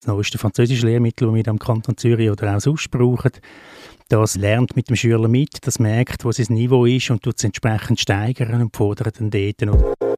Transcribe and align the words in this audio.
Das 0.00 0.06
neueste 0.06 0.38
französische 0.38 0.86
Lehrmittel, 0.86 1.26
das 1.26 1.34
wir 1.34 1.48
am 1.48 1.58
Kanton 1.58 1.96
Zürich 1.96 2.30
oder 2.30 2.56
auch 2.56 2.60
sonst 2.60 2.90
brauchen, 2.90 3.32
das 4.08 4.34
lernt 4.34 4.74
mit 4.74 4.88
dem 4.88 4.96
Schüler 4.96 5.28
mit, 5.28 5.58
das 5.66 5.78
merkt, 5.78 6.24
wo 6.24 6.32
sein 6.32 6.46
Niveau 6.54 6.86
ist 6.86 7.10
und 7.10 7.22
tut 7.22 7.36
es 7.36 7.44
entsprechend 7.44 8.00
steigern 8.00 8.62
und 8.62 8.74
fordert 8.74 9.20
dann 9.20 9.30
dort. 9.30 10.09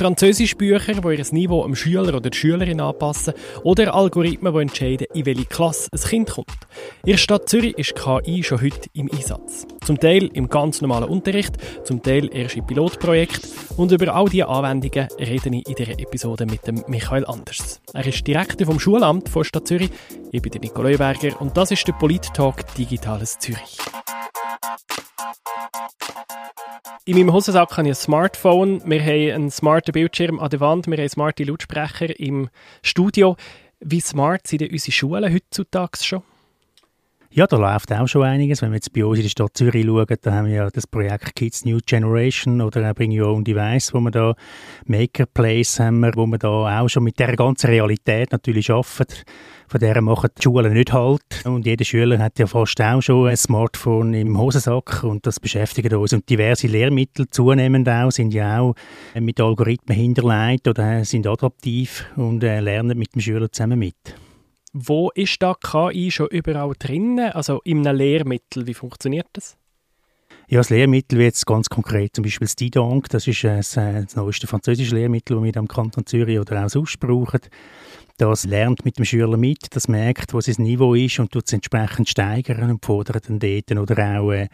Französischbücher, 0.00 0.94
die 0.94 1.14
ihr 1.14 1.26
Niveau 1.32 1.62
am 1.62 1.74
Schüler 1.74 2.08
oder 2.08 2.22
der 2.22 2.32
Schülerin 2.32 2.80
anpassen 2.80 3.34
oder 3.64 3.94
Algorithmen, 3.94 4.54
die 4.54 4.60
entscheiden, 4.60 5.06
in 5.12 5.26
welche 5.26 5.44
Klasse 5.44 5.90
ein 5.92 6.00
Kind 6.00 6.30
kommt. 6.30 6.48
In 7.04 7.10
der 7.10 7.18
Stadt 7.18 7.50
Zürich 7.50 7.76
ist 7.76 7.94
KI 7.94 8.42
schon 8.42 8.62
heute 8.62 8.88
im 8.94 9.10
Einsatz. 9.12 9.66
Zum 9.84 10.00
Teil 10.00 10.30
im 10.32 10.48
ganz 10.48 10.80
normalen 10.80 11.04
Unterricht, 11.04 11.58
zum 11.84 12.02
Teil 12.02 12.34
erst 12.34 12.56
im 12.56 12.66
Pilotprojekt 12.66 13.46
und 13.76 13.92
über 13.92 14.14
all 14.14 14.30
diese 14.30 14.48
Anwendungen 14.48 15.06
rede 15.18 15.50
ich 15.54 15.68
in 15.68 15.74
dieser 15.74 15.98
Episode 15.98 16.46
mit 16.46 16.66
dem 16.66 16.82
Michael 16.88 17.26
Anders. 17.26 17.82
Er 17.92 18.06
ist 18.06 18.26
Direktor 18.26 18.66
vom 18.66 18.80
Schulamt 18.80 19.28
von 19.28 19.44
Stadt 19.44 19.68
Zürich, 19.68 19.90
ich 20.32 20.40
bin 20.40 20.50
der 20.50 20.62
Nicole 20.62 20.96
Berger 20.96 21.38
und 21.42 21.58
das 21.58 21.72
ist 21.72 21.86
der 21.86 21.92
Polit-Talk 21.92 22.74
Digitales 22.74 23.38
Zürich. 23.38 23.76
In 27.10 27.16
meinem 27.16 27.32
Hosensack 27.32 27.72
habe 27.72 27.88
ich 27.88 27.88
ein 27.88 27.94
Smartphone. 27.96 28.88
Wir 28.88 29.00
haben 29.00 29.34
einen 29.34 29.50
smarten 29.50 29.90
Bildschirm 29.90 30.38
an 30.38 30.48
der 30.48 30.60
Wand. 30.60 30.86
Wir 30.86 30.96
haben 30.96 31.08
smarte 31.08 31.42
Lautsprecher 31.42 32.20
im 32.20 32.50
Studio. 32.84 33.36
Wie 33.80 33.98
smart 33.98 34.46
sind 34.46 34.60
denn 34.60 34.70
unsere 34.70 34.92
Schulen 34.92 35.34
heutzutage 35.34 35.98
schon? 36.00 36.22
Ja, 37.32 37.46
da 37.46 37.56
läuft 37.56 37.92
auch 37.92 38.08
schon 38.08 38.24
einiges. 38.24 38.60
Wenn 38.60 38.72
wir 38.72 38.78
jetzt 38.78 38.92
bei 38.92 39.04
uns 39.04 39.18
in 39.18 39.22
der 39.22 39.30
Stadt 39.30 39.56
Zürich 39.56 39.86
schauen, 39.86 40.16
da 40.20 40.32
haben 40.32 40.48
wir 40.48 40.54
ja 40.54 40.68
das 40.68 40.88
Projekt 40.88 41.36
Kids 41.36 41.64
New 41.64 41.78
Generation 41.86 42.60
oder 42.60 42.92
Bring 42.92 43.16
Your 43.16 43.28
Own 43.28 43.44
Device, 43.44 43.94
wo 43.94 44.00
wir 44.00 44.10
da 44.10 44.34
Maker 44.86 45.26
Place 45.26 45.78
haben, 45.78 46.02
wo 46.16 46.26
wir 46.26 46.38
da 46.38 46.80
auch 46.80 46.88
schon 46.88 47.04
mit 47.04 47.20
der 47.20 47.36
ganzen 47.36 47.68
Realität 47.68 48.32
natürlich 48.32 48.68
arbeiten. 48.72 49.22
Von 49.68 49.78
der 49.78 50.02
machen 50.02 50.30
die 50.36 50.42
Schulen 50.42 50.72
nicht 50.72 50.92
halt. 50.92 51.22
Und 51.44 51.66
jeder 51.66 51.84
Schüler 51.84 52.18
hat 52.18 52.40
ja 52.40 52.48
fast 52.48 52.80
auch 52.80 53.00
schon 53.00 53.28
ein 53.28 53.36
Smartphone 53.36 54.12
im 54.14 54.36
Hosensack 54.36 55.04
und 55.04 55.24
das 55.24 55.38
beschäftigt 55.38 55.92
uns. 55.92 56.12
Und 56.12 56.28
diverse 56.28 56.66
Lehrmittel 56.66 57.30
zunehmend 57.30 57.88
auch 57.88 58.10
sind 58.10 58.34
ja 58.34 58.58
auch 58.58 58.74
mit 59.14 59.40
Algorithmen 59.40 59.96
hinterlegt 59.96 60.66
oder 60.66 61.04
sind 61.04 61.28
adaptiv 61.28 62.06
und 62.16 62.42
äh, 62.42 62.58
lernen 62.58 62.98
mit 62.98 63.14
dem 63.14 63.20
Schüler 63.20 63.52
zusammen 63.52 63.78
mit. 63.78 63.94
Wo 64.72 65.10
ist 65.14 65.42
da 65.42 65.54
KI 65.54 66.10
schon 66.10 66.28
überall 66.28 66.74
drin? 66.78 67.18
Also 67.18 67.60
in 67.64 67.86
einem 67.86 67.98
Lehrmittel, 67.98 68.66
wie 68.66 68.74
funktioniert 68.74 69.26
das? 69.32 69.56
Ja, 70.48 70.58
das 70.58 70.70
Lehrmittel 70.70 71.18
wie 71.18 71.24
jetzt 71.24 71.46
ganz 71.46 71.68
konkret, 71.68 72.14
zum 72.14 72.24
Beispiel 72.24 72.46
das 72.46 72.56
Didonk, 72.56 73.08
das 73.08 73.26
ist 73.26 73.44
äh, 73.44 73.56
das 73.58 74.16
neueste 74.16 74.48
französische 74.48 74.96
Lehrmittel, 74.96 75.36
das 75.36 75.44
wir 75.44 75.56
am 75.56 75.68
Kanton 75.68 76.06
Zürich 76.06 76.40
oder 76.40 76.64
auch 76.64 76.68
sonst 76.68 76.98
brauchen. 76.98 77.40
Das 78.16 78.44
lernt 78.44 78.84
mit 78.84 78.98
dem 78.98 79.04
Schüler 79.04 79.36
mit, 79.36 79.74
das 79.74 79.88
merkt, 79.88 80.34
wo 80.34 80.40
sein 80.40 80.56
Niveau 80.58 80.94
ist 80.94 81.20
und 81.20 81.32
tut 81.32 81.46
es 81.46 81.52
entsprechend 81.52 82.08
steigern 82.08 82.70
und 82.70 82.84
fordert 82.84 83.28
dann 83.28 83.38
dort 83.38 83.70
oder 83.70 84.20
auch 84.20 84.32
äh, 84.32 84.48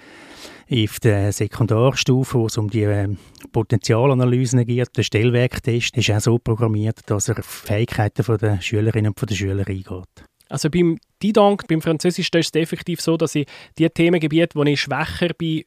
auf 0.70 1.00
der 1.00 1.32
Sekundarstufe, 1.32 2.38
wo 2.38 2.46
es 2.46 2.58
um 2.58 2.68
die 2.68 2.82
äh, 2.82 3.08
Potenzialanalysen 3.52 4.64
geht, 4.66 4.96
der 4.96 5.02
Stellwerktest 5.02 5.96
ist 5.96 6.10
auch 6.10 6.20
so 6.20 6.38
programmiert, 6.38 7.00
dass 7.06 7.28
er 7.28 7.38
auf 7.38 7.46
Fähigkeiten 7.46 8.24
der 8.38 8.60
Schülerinnen 8.60 9.12
und 9.18 9.30
der 9.30 9.34
Schüler 9.34 9.66
eingeht. 9.66 10.24
Also 10.48 10.70
beim 10.70 10.98
Didank, 11.22 11.66
beim 11.68 11.80
Französisch, 11.80 12.30
ist 12.32 12.54
es 12.54 12.60
effektiv 12.60 13.00
so, 13.00 13.16
dass 13.16 13.34
ich 13.34 13.46
die 13.78 13.88
Themengebiete, 13.88 14.56
wo 14.56 14.62
ich 14.64 14.80
schwächer 14.80 15.34
bin, 15.36 15.64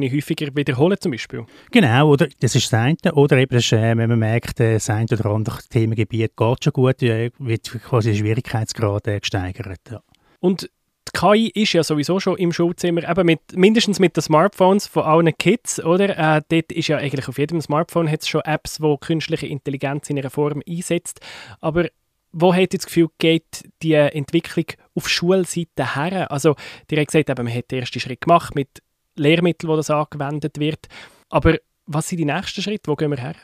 ich 0.00 0.12
häufiger 0.12 0.48
wiederholen 0.54 0.96
zum 0.98 1.12
Beispiel. 1.12 1.44
Genau, 1.70 2.10
oder 2.10 2.26
das 2.40 2.54
ist 2.54 2.72
das 2.72 2.80
eine. 2.80 2.96
Oder 3.12 3.36
eben, 3.36 3.54
das 3.54 3.64
ist, 3.64 3.72
äh, 3.72 3.94
wenn 3.96 4.08
man 4.08 4.18
merkt, 4.18 4.58
äh, 4.60 4.74
das 4.74 4.88
eine 4.88 5.06
oder 5.12 5.26
andere 5.26 5.58
Themengebiet 5.68 6.34
geht 6.34 6.64
schon 6.64 6.72
gut, 6.72 7.02
äh, 7.02 7.30
wird 7.38 7.70
quasi 7.84 8.10
der 8.12 8.18
Schwierigkeitsgrad 8.18 9.06
äh, 9.08 9.20
gesteigert. 9.20 9.80
Ja. 9.90 10.00
Und 10.40 10.70
KI 11.12 11.50
ist 11.54 11.74
ja 11.74 11.84
sowieso 11.84 12.20
schon 12.20 12.38
im 12.38 12.52
Schulzimmer, 12.52 13.08
eben 13.08 13.26
mit, 13.26 13.40
mindestens 13.54 13.98
mit 13.98 14.16
den 14.16 14.22
Smartphones 14.22 14.86
von 14.86 15.04
allen 15.04 15.36
Kids, 15.36 15.82
oder? 15.82 16.16
Äh, 16.18 16.42
dort 16.48 16.72
ist 16.72 16.88
ja 16.88 16.96
eigentlich 16.96 17.28
auf 17.28 17.38
jedem 17.38 17.60
Smartphone 17.60 18.10
hat 18.10 18.26
schon 18.26 18.40
Apps, 18.42 18.80
wo 18.80 18.96
künstliche 18.96 19.46
Intelligenz 19.46 20.08
in 20.08 20.18
einer 20.18 20.30
Form 20.30 20.62
einsetzt. 20.66 21.20
Aber 21.60 21.88
wo 22.32 22.54
hat 22.54 22.72
das 22.72 22.86
Gefühl, 22.86 23.08
geht 23.18 23.68
die 23.82 23.92
Entwicklung 23.92 24.64
auf 24.94 25.08
Schulseite 25.08 25.94
her? 25.94 26.30
Also, 26.30 26.56
ihr 26.90 26.98
habt 26.98 27.08
gesagt, 27.08 27.28
eben, 27.28 27.44
man 27.44 27.54
hat 27.54 27.70
den 27.70 27.80
ersten 27.80 28.00
Schritt 28.00 28.22
gemacht 28.22 28.54
mit 28.54 28.82
Lehrmitteln, 29.16 29.70
wo 29.70 29.76
das 29.76 29.90
angewendet 29.90 30.58
wird. 30.58 30.88
Aber 31.28 31.58
was 31.86 32.08
sind 32.08 32.18
die 32.18 32.24
nächsten 32.24 32.62
Schritte? 32.62 32.90
Wo 32.90 32.96
gehen 32.96 33.10
wir 33.10 33.18
her? 33.18 33.34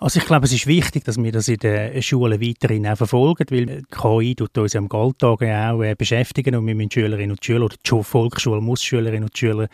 Also 0.00 0.20
ich 0.20 0.26
glaube, 0.26 0.46
es 0.46 0.52
ist 0.52 0.68
wichtig, 0.68 1.02
dass 1.04 1.20
wir 1.20 1.32
das 1.32 1.48
in 1.48 1.56
den 1.56 2.00
Schulen 2.02 2.40
weiterhin 2.40 2.86
auch 2.86 2.96
verfolgen, 2.96 3.46
weil 3.50 3.82
KI 3.90 4.36
tut 4.36 4.56
uns 4.56 4.76
am 4.76 4.88
Alltag 4.92 5.42
auch 5.42 5.82
äh, 5.82 5.96
beschäftigen 5.96 6.54
und 6.54 6.68
wir 6.68 6.74
müssen 6.76 6.92
Schülerinnen 6.92 7.32
und 7.32 7.44
Schüler 7.44 7.64
oder 7.64 7.76
die 7.84 8.04
Volksschule 8.04 8.60
muss 8.60 8.84
Schülerinnen 8.84 9.24
und 9.24 9.36
Schüler 9.36 9.66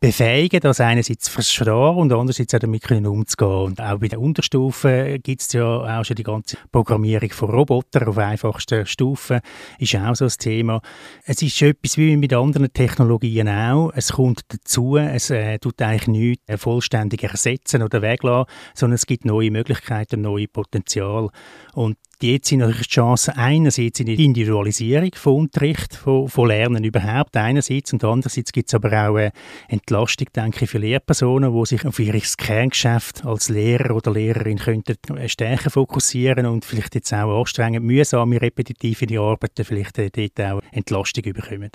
befähigen, 0.00 0.60
das 0.60 0.80
einerseits 0.80 1.26
zu 1.26 1.32
verstehen 1.32 1.74
und 1.74 2.10
andererseits 2.10 2.54
auch 2.54 2.58
damit 2.58 2.90
umzugehen. 2.90 3.50
Und 3.50 3.80
auch 3.82 3.98
bei 3.98 4.08
der 4.08 4.20
Unterstufe 4.20 5.18
gibt 5.22 5.42
es 5.42 5.52
ja 5.52 6.00
auch 6.00 6.04
schon 6.04 6.16
die 6.16 6.22
ganze 6.22 6.56
Programmierung 6.72 7.30
von 7.30 7.50
Robotern 7.50 8.08
auf 8.08 8.16
einfachsten 8.16 8.86
Stufen, 8.86 9.40
ist 9.78 9.94
auch 9.96 10.16
so 10.16 10.24
ein 10.24 10.30
Thema. 10.30 10.80
Es 11.24 11.42
ist 11.42 11.60
etwas 11.60 11.98
wie 11.98 12.16
mit 12.16 12.32
anderen 12.32 12.72
Technologien 12.72 13.48
auch. 13.48 13.92
Es 13.94 14.12
kommt 14.12 14.40
dazu, 14.48 14.96
es 14.96 15.28
äh, 15.28 15.58
tut 15.58 15.80
eigentlich 15.82 16.08
nichts 16.08 16.48
äh, 16.48 16.56
vollständig 16.56 17.22
ersetzen 17.22 17.82
oder 17.82 18.00
weglassen, 18.00 18.50
sondern 18.74 18.94
es 18.94 19.04
gibt 19.04 19.26
neue 19.26 19.50
Möglichkeiten, 19.50 20.22
neue 20.22 20.48
Potenzial. 20.48 21.28
Und 21.74 21.98
Jetzt 22.22 22.48
sind 22.48 22.58
natürlich 22.58 22.88
die 22.88 22.94
Chancen 22.94 23.32
einerseits 23.34 23.98
in 23.98 24.04
der 24.04 24.18
Individualisierung 24.18 25.10
von 25.14 25.34
Unterricht, 25.36 25.94
von, 25.94 26.28
von 26.28 26.48
Lernen 26.48 26.84
überhaupt 26.84 27.34
einerseits 27.34 27.94
und 27.94 28.04
andererseits 28.04 28.52
gibt 28.52 28.68
es 28.68 28.74
aber 28.74 28.88
auch 28.88 29.16
eine 29.16 29.32
Entlastung, 29.68 30.26
denke 30.36 30.64
ich, 30.64 30.70
für 30.70 30.76
Lehrpersonen, 30.76 31.58
die 31.58 31.66
sich 31.66 31.86
auf 31.86 31.98
ihr 31.98 32.12
Kerngeschäft 32.12 33.24
als 33.24 33.48
Lehrer 33.48 33.96
oder 33.96 34.12
Lehrerin 34.12 34.58
könnten 34.58 34.94
stärker 35.30 35.70
fokussieren 35.70 36.44
und 36.44 36.66
vielleicht 36.66 36.94
jetzt 36.94 37.14
auch 37.14 37.40
anstrengend, 37.40 37.86
mühsame, 37.86 38.42
repetitive 38.42 39.18
Arbeiten 39.18 39.64
vielleicht 39.64 39.96
dort 39.96 40.40
auch 40.40 40.60
Entlastung 40.72 41.24
bekommen. 41.32 41.70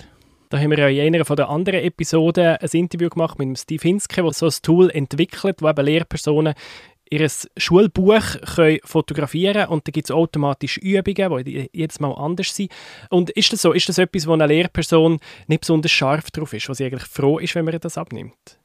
Da 0.48 0.60
haben 0.60 0.70
wir 0.70 0.88
ja 0.88 1.04
in 1.04 1.12
einer 1.12 1.24
der 1.24 1.48
anderen 1.48 1.80
Episoden 1.80 2.56
ein 2.58 2.68
Interview 2.72 3.08
gemacht 3.08 3.36
mit 3.40 3.58
Steve 3.58 3.82
Hinske, 3.82 4.22
der 4.22 4.32
so 4.32 4.46
ein 4.46 4.52
Tool 4.62 4.90
entwickelt, 4.90 5.60
wo 5.60 5.68
eben 5.68 5.84
Lehrpersonen 5.84 6.54
ihr 7.10 7.28
Schulbuch 7.56 8.40
können 8.54 8.78
fotografieren 8.84 9.68
und 9.68 9.86
dann 9.86 9.92
gibt 9.92 10.06
es 10.06 10.10
automatisch 10.10 10.78
Übungen, 10.78 11.44
die 11.44 11.70
jedes 11.72 12.00
Mal 12.00 12.12
anders 12.12 12.54
sind. 12.54 12.70
Und 13.10 13.30
ist 13.30 13.52
das 13.52 13.62
so? 13.62 13.72
Ist 13.72 13.88
das 13.88 13.98
etwas, 13.98 14.26
wo 14.26 14.32
eine 14.32 14.46
Lehrperson 14.46 15.18
nicht 15.46 15.60
besonders 15.60 15.92
scharf 15.92 16.30
drauf 16.30 16.52
ist, 16.52 16.68
wo 16.68 16.74
sie 16.74 16.84
eigentlich 16.84 17.04
froh 17.04 17.38
ist, 17.38 17.54
wenn 17.54 17.64
man 17.64 17.78
das 17.78 17.98
abnimmt? 17.98 18.55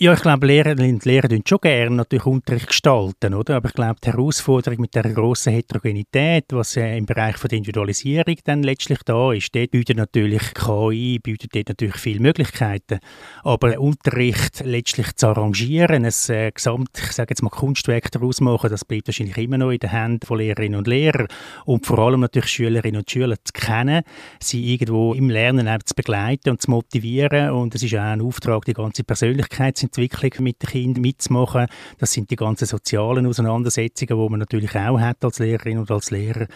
Ja, 0.00 0.12
ich 0.12 0.22
glaube, 0.22 0.46
Lehrerinnen 0.46 0.94
und 0.94 1.04
Lehrer 1.06 1.28
tun 1.28 1.42
schon 1.44 1.58
gerne 1.60 1.96
natürlich 1.96 2.24
Unterricht 2.24 2.68
gestalten, 2.68 3.34
oder? 3.34 3.56
Aber 3.56 3.68
ich 3.68 3.74
glaube, 3.74 3.96
die 4.00 4.12
Herausforderung 4.12 4.82
mit 4.82 4.94
der 4.94 5.12
grossen 5.12 5.52
Heterogenität, 5.52 6.44
was 6.50 6.76
äh, 6.76 6.96
im 6.96 7.04
Bereich 7.04 7.36
der 7.38 7.58
Individualisierung 7.58 8.36
dann 8.44 8.62
letztlich 8.62 9.00
da 9.04 9.32
ist, 9.32 9.52
dort 9.56 9.72
bietet 9.72 9.96
natürlich 9.96 10.54
KI, 10.54 11.18
bietet 11.20 11.52
dort 11.52 11.70
natürlich 11.70 11.96
viele 11.96 12.20
Möglichkeiten. 12.20 13.00
Aber 13.42 13.76
Unterricht 13.80 14.62
letztlich 14.64 15.16
zu 15.16 15.26
arrangieren, 15.26 16.04
ein 16.04 16.12
äh, 16.28 16.52
Gesamt, 16.52 16.90
ich 16.94 17.10
sage 17.10 17.32
jetzt 17.32 17.42
mal 17.42 17.50
Kunstwerk 17.50 18.12
daraus 18.12 18.40
machen, 18.40 18.70
das 18.70 18.84
bleibt 18.84 19.08
wahrscheinlich 19.08 19.36
immer 19.38 19.58
noch 19.58 19.72
in 19.72 19.80
den 19.80 19.90
Händen 19.90 20.24
von 20.24 20.38
Lehrerinnen 20.38 20.78
und 20.78 20.86
Lehrern. 20.86 21.26
Und 21.64 21.86
vor 21.86 21.98
allem 21.98 22.20
natürlich 22.20 22.50
Schülerinnen 22.50 23.00
und 23.00 23.10
Schüler 23.10 23.34
zu 23.42 23.52
kennen, 23.52 24.04
sie 24.38 24.74
irgendwo 24.74 25.14
im 25.14 25.28
Lernen 25.28 25.66
zu 25.84 25.96
begleiten 25.96 26.50
und 26.50 26.62
zu 26.62 26.70
motivieren. 26.70 27.50
Und 27.50 27.74
es 27.74 27.82
ist 27.82 27.96
auch 27.96 28.02
ein 28.02 28.20
Auftrag, 28.20 28.64
die 28.64 28.74
ganze 28.74 29.02
Persönlichkeit 29.02 29.76
zu 29.76 29.87
Entwicklung 29.88 30.44
mit 30.44 30.62
den 30.62 30.70
Kindern 30.70 31.02
mitzumachen. 31.02 31.66
Das 31.98 32.12
sind 32.12 32.30
die 32.30 32.36
ganzen 32.36 32.66
sozialen 32.66 33.26
Auseinandersetzungen, 33.26 34.22
die 34.22 34.30
man 34.30 34.40
natürlich 34.40 34.74
auch 34.76 35.00
hat 35.00 35.24
als 35.24 35.38
Lehrerin 35.38 35.78
und 35.78 35.90
als 35.90 36.10
Lehrer. 36.10 36.46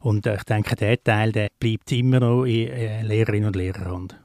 Und 0.00 0.26
ich 0.26 0.44
denke, 0.44 0.76
der 0.76 1.02
Teil 1.02 1.32
der 1.32 1.48
bleibt 1.58 1.90
immer 1.92 2.20
noch 2.20 2.44
in 2.44 2.68
äh, 2.68 3.02
Lehrerinnen 3.02 3.48
und 3.48 3.56
Lehrerhand. 3.56 4.18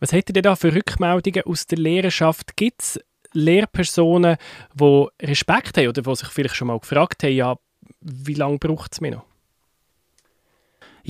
Was 0.00 0.12
hättet 0.12 0.36
ihr 0.36 0.42
da 0.42 0.56
für 0.56 0.74
Rückmeldungen 0.74 1.42
aus 1.44 1.66
der 1.66 1.78
Lehrerschaft? 1.78 2.56
Gibt 2.56 2.82
es 2.82 3.00
Lehrpersonen, 3.32 4.36
die 4.74 5.06
Respekt 5.22 5.76
haben 5.76 5.88
oder 5.88 6.02
die 6.02 6.16
sich 6.16 6.28
vielleicht 6.28 6.56
schon 6.56 6.68
mal 6.68 6.78
gefragt 6.78 7.22
haben, 7.22 7.32
ja, 7.32 7.56
wie 8.00 8.34
lange 8.34 8.58
braucht 8.58 8.92
es 8.92 9.00
mir 9.00 9.12
noch? 9.12 9.29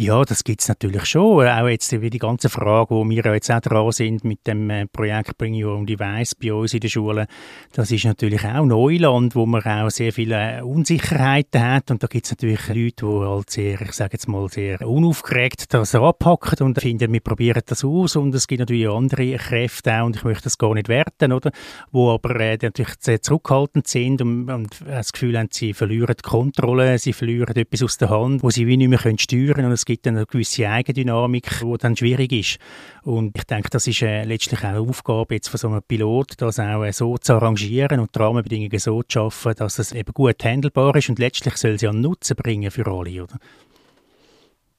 Ja, 0.03 0.25
das 0.25 0.45
gibt 0.45 0.63
es 0.63 0.69
natürlich 0.69 1.05
schon. 1.05 1.47
Auch 1.47 1.69
jetzt 1.69 1.93
wie 1.93 2.09
die 2.09 2.19
ganze 2.19 2.49
Frage, 2.49 2.95
wo 2.95 3.07
wir 3.07 3.23
jetzt 3.35 3.51
auch 3.51 3.61
dran 3.61 3.93
sind 3.93 4.25
mit 4.25 4.47
dem 4.47 4.71
äh, 4.71 4.87
Projekt 4.87 5.37
Bring 5.37 5.63
Your 5.63 5.75
Own 5.75 5.85
Device 5.85 6.35
bei 6.37 6.55
uns 6.55 6.73
in 6.73 6.81
der 6.81 6.89
Schule, 6.89 7.27
das 7.75 7.91
ist 7.91 8.07
natürlich 8.07 8.43
auch 8.47 8.65
Neuland, 8.65 9.35
wo 9.35 9.45
man 9.45 9.63
auch 9.63 9.91
sehr 9.91 10.11
viele 10.15 10.65
Unsicherheiten 10.65 11.61
hat. 11.61 11.91
Und 11.91 12.03
da 12.03 12.07
gibt 12.07 12.25
es 12.25 12.31
natürlich 12.31 12.67
Leute, 12.69 13.05
die 13.05 13.27
halt 13.27 13.51
sehr, 13.51 13.83
ich 13.83 13.93
sage 13.93 14.15
jetzt 14.15 14.27
mal, 14.27 14.49
sehr 14.49 14.81
unaufgeregt 14.89 15.75
das 15.75 15.95
anpacken 15.95 16.65
und 16.69 16.81
finden, 16.81 17.13
wir 17.13 17.21
probieren 17.21 17.61
das 17.67 17.85
aus. 17.85 18.17
Und 18.17 18.35
es 18.35 18.47
gibt 18.47 18.61
natürlich 18.61 18.89
andere 18.89 19.37
Kräfte 19.37 20.01
auch 20.01 20.07
und 20.07 20.17
ich 20.17 20.25
möchte 20.25 20.45
das 20.45 20.57
gar 20.57 20.73
nicht 20.73 20.89
werten, 20.89 21.31
oder, 21.31 21.51
wo 21.93 22.11
aber 22.11 22.41
äh, 22.41 22.57
natürlich 22.63 22.95
sehr 23.01 23.21
zurückhaltend 23.21 23.87
sind 23.87 24.23
und, 24.23 24.49
und 24.49 24.81
das 24.83 25.13
Gefühl 25.13 25.39
haben, 25.39 25.49
sie 25.53 25.75
verlieren 25.75 26.15
die 26.17 26.27
Kontrolle, 26.27 26.99
sie 26.99 27.13
verlieren 27.13 27.55
etwas 27.55 27.83
aus 27.83 27.99
der 27.99 28.09
Hand, 28.09 28.43
wo 28.43 28.49
sie 28.49 28.67
wie 28.67 28.79
nicht 28.79 28.89
mehr 28.89 28.99
können 28.99 29.19
steuern. 29.19 29.57
Können 29.57 29.90
es 29.91 29.95
gibt 29.95 30.07
eine 30.07 30.25
gewisse 30.25 30.69
Eigendynamik, 30.69 31.63
die 31.63 31.79
dann 31.79 31.97
schwierig 31.97 32.31
ist. 32.31 32.59
Und 33.03 33.37
ich 33.37 33.43
denke, 33.43 33.71
das 33.71 33.89
ist 33.89 34.03
äh, 34.03 34.23
letztlich 34.23 34.61
auch 34.61 34.69
eine 34.69 34.79
Aufgabe 34.79 35.35
jetzt 35.35 35.49
von 35.49 35.59
so 35.59 35.67
einem 35.67 35.83
Pilot, 35.83 36.35
das 36.37 36.61
auch 36.61 36.85
äh, 36.85 36.93
so 36.93 37.19
zu 37.19 37.33
arrangieren 37.33 37.99
und 37.99 38.15
die 38.15 38.19
Rahmenbedingungen 38.21 38.79
so 38.79 39.03
zu 39.03 39.15
schaffen, 39.15 39.55
dass 39.57 39.81
es 39.81 39.91
eben 39.91 40.13
gut 40.13 40.45
handelbar 40.45 40.95
ist 40.95 41.09
und 41.09 41.19
letztlich 41.19 41.57
soll 41.57 41.77
sie 41.77 41.89
einen 41.89 42.03
Nutzen 42.03 42.37
bringen 42.37 42.71
für 42.71 42.87
alle. 42.87 43.25
Oder? 43.25 43.37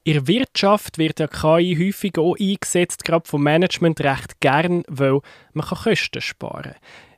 In 0.06 0.14
der 0.14 0.28
Wirtschaft 0.28 0.98
wird 0.98 1.20
ja 1.20 1.28
KI 1.28 1.76
häufig 1.78 2.18
auch 2.18 2.38
eingesetzt, 2.40 3.04
gerade 3.04 3.28
vom 3.28 3.44
Management 3.44 4.00
recht 4.00 4.40
gern, 4.40 4.84
weil 4.88 5.20
man 5.52 5.66
kann 5.66 5.78
Kosten 5.78 6.22
sparen 6.22 6.72
kann. 6.72 6.76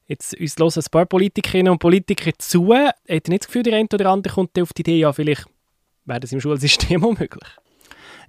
Jetzt 0.07 0.35
uns 0.39 0.57
hören 0.57 0.71
ein 0.75 0.91
paar 0.91 1.05
Politikerinnen 1.05 1.71
und 1.71 1.79
Politiker 1.79 2.31
zu. 2.39 2.73
Hat 2.73 2.95
ihr 3.07 3.21
nicht 3.29 3.43
das 3.43 3.47
Gefühl, 3.47 3.63
der 3.63 3.77
eine 3.77 3.87
oder 3.93 4.09
andere 4.09 4.33
kommt 4.33 4.59
auf 4.59 4.73
die 4.73 4.81
Idee, 4.81 4.97
ja, 4.97 5.13
vielleicht 5.13 5.45
wäre 6.05 6.19
das 6.19 6.31
im 6.31 6.41
Schulsystem 6.41 7.03
auch 7.05 7.17
möglich? 7.17 7.62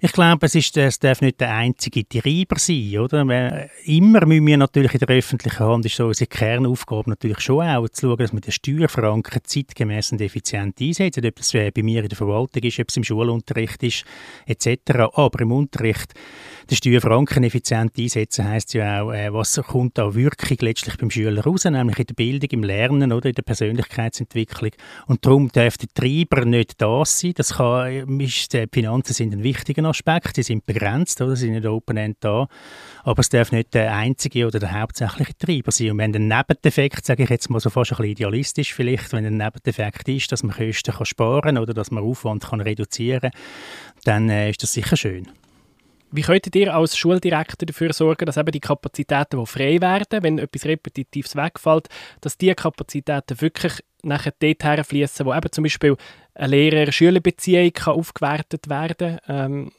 Ich 0.01 0.11
glaube, 0.11 0.45
es, 0.45 0.55
ist, 0.55 0.75
es 0.77 0.99
darf 0.99 1.21
nicht 1.21 1.39
der 1.39 1.53
einzige 1.55 2.07
Treiber 2.07 2.59
sein. 2.59 2.97
Oder? 2.99 3.69
Immer 3.85 4.25
müssen 4.25 4.45
wir 4.45 4.57
natürlich 4.57 4.93
in 4.93 4.99
der 4.99 5.09
öffentlichen 5.09 5.59
Hand, 5.59 5.85
ist 5.85 5.95
so 5.95 6.07
unsere 6.07 6.27
Kernaufgabe 6.27 7.09
natürlich 7.09 7.39
schon 7.39 7.65
auch, 7.65 7.87
zu 7.87 8.07
schauen, 8.07 8.17
dass 8.17 8.33
wir 8.33 8.41
den 8.41 8.51
Steuerfranken 8.51 9.41
zeitgemäß 9.43 10.11
und 10.11 10.21
effizient 10.21 10.81
einsetzen. 10.81 11.25
Ob 11.25 11.35
das 11.35 11.51
bei 11.53 11.71
mir 11.81 12.03
in 12.03 12.09
der 12.09 12.17
Verwaltung 12.17 12.63
ist, 12.63 12.79
ob 12.79 12.89
es 12.89 12.97
im 12.97 13.05
Schulunterricht 13.05 13.83
ist, 13.83 14.03
etc. 14.45 14.77
Aber 15.13 15.41
im 15.41 15.53
Unterricht 15.53 16.13
den 16.69 16.75
Steuerfranken 16.75 17.43
effizient 17.43 17.97
einsetzen 17.97 18.47
heisst 18.47 18.73
ja 18.73 19.01
auch, 19.03 19.11
äh, 19.11 19.31
was 19.31 19.61
kommt 19.67 19.97
da 19.97 20.13
Wirkung 20.15 20.57
letztlich 20.61 20.97
beim 20.97 21.11
Schüler 21.11 21.43
raus, 21.43 21.63
nämlich 21.65 21.99
in 21.99 22.07
der 22.07 22.15
Bildung, 22.15 22.49
im 22.49 22.63
Lernen 22.63 23.11
oder 23.11 23.29
in 23.29 23.35
der 23.35 23.43
Persönlichkeitsentwicklung. 23.43 24.71
Und 25.05 25.25
darum 25.25 25.49
darf 25.51 25.77
der 25.77 25.89
Treiber 25.93 26.43
nicht 26.43 26.81
das 26.81 27.19
sein. 27.19 27.33
Das 27.35 27.53
kann, 27.53 28.17
die 28.19 28.67
Finanzen 28.71 29.13
sind 29.13 29.33
ein 29.33 29.43
wichtiger 29.43 29.84
Aspekt, 29.85 30.37
die 30.37 30.43
sind 30.43 30.65
begrenzt, 30.65 31.21
oder? 31.21 31.35
sie 31.35 31.45
sind 31.45 31.55
nicht 31.55 31.65
Open-End 31.65 32.17
da, 32.19 32.47
aber 33.03 33.19
es 33.19 33.29
darf 33.29 33.51
nicht 33.51 33.73
der 33.73 33.95
einzige 33.95 34.47
oder 34.47 34.59
der 34.59 34.79
hauptsächliche 34.79 35.37
Treiber 35.37 35.71
sein. 35.71 35.91
Und 35.91 35.97
wenn 35.99 36.11
der 36.11 36.21
Nebendefekt, 36.21 37.05
sage 37.05 37.23
ich 37.23 37.29
jetzt 37.29 37.49
mal 37.49 37.59
so 37.59 37.69
fast 37.69 37.91
ein 37.91 37.97
bisschen 37.97 38.11
idealistisch 38.11 38.73
vielleicht, 38.73 39.13
wenn 39.13 39.25
ein 39.25 39.37
Nebendefekt 39.37 40.07
ist, 40.09 40.31
dass 40.31 40.43
man 40.43 40.55
Kosten 40.55 40.93
kann 40.93 41.05
sparen 41.05 41.57
oder 41.57 41.73
dass 41.73 41.91
man 41.91 42.03
Aufwand 42.03 42.43
kann 42.43 42.61
reduzieren 42.61 43.31
kann, 43.31 43.41
dann 44.03 44.29
äh, 44.29 44.49
ist 44.49 44.63
das 44.63 44.73
sicher 44.73 44.97
schön. 44.97 45.27
Wie 46.11 46.21
könntet 46.21 46.55
ihr 46.55 46.73
als 46.73 46.97
Schuldirektor 46.97 47.65
dafür 47.65 47.91
sorgen, 47.91 48.25
dass 48.25 48.37
eben 48.37 48.51
die 48.51 48.61
Kapazitäten, 48.61 49.39
die 49.39 49.45
frei 49.45 49.81
werden, 49.81 50.23
wenn 50.23 50.39
etwas 50.39 50.65
Repetitives 50.65 51.35
wegfällt, 51.35 51.89
dass 52.21 52.37
diese 52.37 52.55
Kapazitäten 52.55 53.41
wirklich 53.41 53.83
nachher 54.01 54.33
dorthin 54.39 54.83
fließen, 54.83 55.25
wo 55.25 55.33
eben 55.33 55.51
zum 55.51 55.63
Beispiel 55.63 55.97
eine 56.35 56.47
Lehrer-Schüler-Beziehung 56.47 57.73
aufgewertet 57.85 58.69
werden 58.69 59.19
kann? 59.27 59.51
Ähm, 59.51 59.71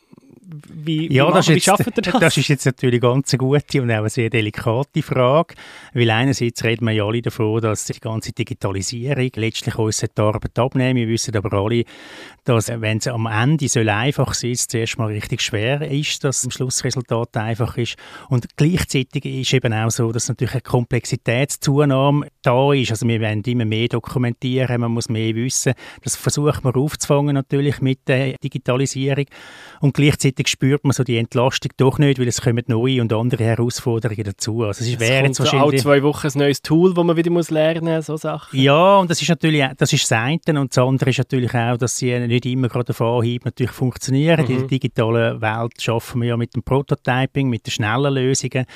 wie, 0.48 1.12
ja, 1.12 1.28
wie, 1.28 1.32
das, 1.32 1.48
wie 1.48 1.56
ist 1.56 1.66
jetzt, 1.66 2.06
das? 2.06 2.20
das 2.20 2.36
ist 2.36 2.48
jetzt 2.48 2.66
natürlich 2.66 3.00
ganz 3.00 3.32
eine 3.32 3.38
gute 3.38 3.82
und 3.82 3.90
auch 3.90 3.96
eine 3.96 4.10
sehr 4.10 4.30
delikate 4.30 5.02
Frage, 5.02 5.54
weil 5.92 6.10
einerseits 6.10 6.62
reden 6.62 6.84
wir 6.86 6.92
ja 6.92 7.04
alle 7.04 7.20
davon, 7.20 7.60
dass 7.60 7.86
die 7.86 7.98
ganze 7.98 8.32
Digitalisierung 8.32 9.30
letztlich 9.34 9.76
uns 9.76 9.98
die 9.98 10.20
Arbeit 10.20 10.58
abnehmen. 10.58 10.96
Wir 10.96 11.08
wissen 11.08 11.36
aber 11.36 11.52
alle, 11.52 11.84
dass 12.44 12.68
wenn 12.68 12.98
es 12.98 13.08
am 13.08 13.26
Ende 13.26 13.68
soll 13.68 13.88
einfach 13.88 14.34
sein, 14.34 14.52
es 14.52 14.68
zuerst 14.68 14.98
mal 14.98 15.08
richtig 15.08 15.42
schwer 15.42 15.82
ist, 15.90 16.22
dass 16.22 16.42
das 16.42 16.54
Schlussresultat 16.54 17.36
einfach 17.36 17.76
ist 17.76 17.96
und 18.28 18.56
gleichzeitig 18.56 19.24
ist 19.24 19.52
eben 19.52 19.72
auch 19.72 19.90
so, 19.90 20.12
dass 20.12 20.28
natürlich 20.28 20.54
eine 20.54 20.60
Komplexitätszunahme 20.60 22.28
da 22.42 22.72
ist. 22.72 22.92
Also 22.92 23.08
wir 23.08 23.20
werden 23.20 23.42
immer 23.42 23.64
mehr 23.64 23.88
dokumentieren, 23.88 24.80
man 24.80 24.92
muss 24.92 25.08
mehr 25.08 25.34
wissen. 25.34 25.74
Das 26.04 26.14
versucht 26.14 26.62
man 26.62 26.74
aufzufangen 26.74 27.34
natürlich 27.34 27.80
mit 27.80 28.06
der 28.06 28.34
Digitalisierung 28.42 29.26
und 29.80 29.94
gleichzeitig 29.94 30.35
gleichzeitig 30.36 30.48
spürt 30.48 30.84
man 30.84 30.92
so 30.92 31.04
die 31.04 31.16
Entlastung 31.16 31.72
doch 31.76 31.98
nicht, 31.98 32.18
weil 32.18 32.28
es 32.28 32.40
kommen 32.40 32.62
neue 32.68 33.00
und 33.00 33.12
andere 33.12 33.44
Herausforderungen 33.44 34.24
dazu. 34.24 34.62
Also 34.64 34.84
es, 34.84 34.92
es 34.92 35.00
wäre 35.00 35.26
jetzt 35.26 35.40
wahrscheinlich 35.40 35.72
alle 35.72 35.76
zwei 35.82 36.02
Wochen 36.02 36.26
ein 36.26 36.38
neues 36.38 36.62
Tool, 36.62 36.94
das 36.94 37.04
man 37.04 37.16
wieder 37.16 37.30
muss 37.30 37.50
lernen 37.50 37.96
muss, 37.96 38.06
so 38.06 38.16
Sachen. 38.16 38.58
Ja, 38.58 38.98
und 38.98 39.10
das 39.10 39.20
ist 39.20 39.28
natürlich, 39.28 39.64
das 39.76 39.92
ist 39.92 40.10
das 40.10 40.12
eine 40.12 40.60
und 40.60 40.76
das 40.76 40.84
andere 40.84 41.10
ist 41.10 41.18
natürlich 41.18 41.54
auch, 41.54 41.76
dass 41.76 41.96
sie 41.96 42.18
nicht 42.26 42.46
immer 42.46 42.68
gerade 42.68 42.90
auf 42.90 43.00
Anhieb 43.00 43.44
natürlich 43.44 43.72
funktionieren. 43.72 44.44
Mhm. 44.44 44.50
In 44.50 44.58
der 44.58 44.68
digitalen 44.68 45.40
Welt 45.40 45.80
schaffen 45.80 46.22
wir 46.22 46.28
ja 46.28 46.36
mit 46.36 46.54
dem 46.54 46.62
Prototyping, 46.62 47.48
mit 47.48 47.66
den 47.66 47.70
schnellen 47.70 48.14
Lösungen. 48.14 48.66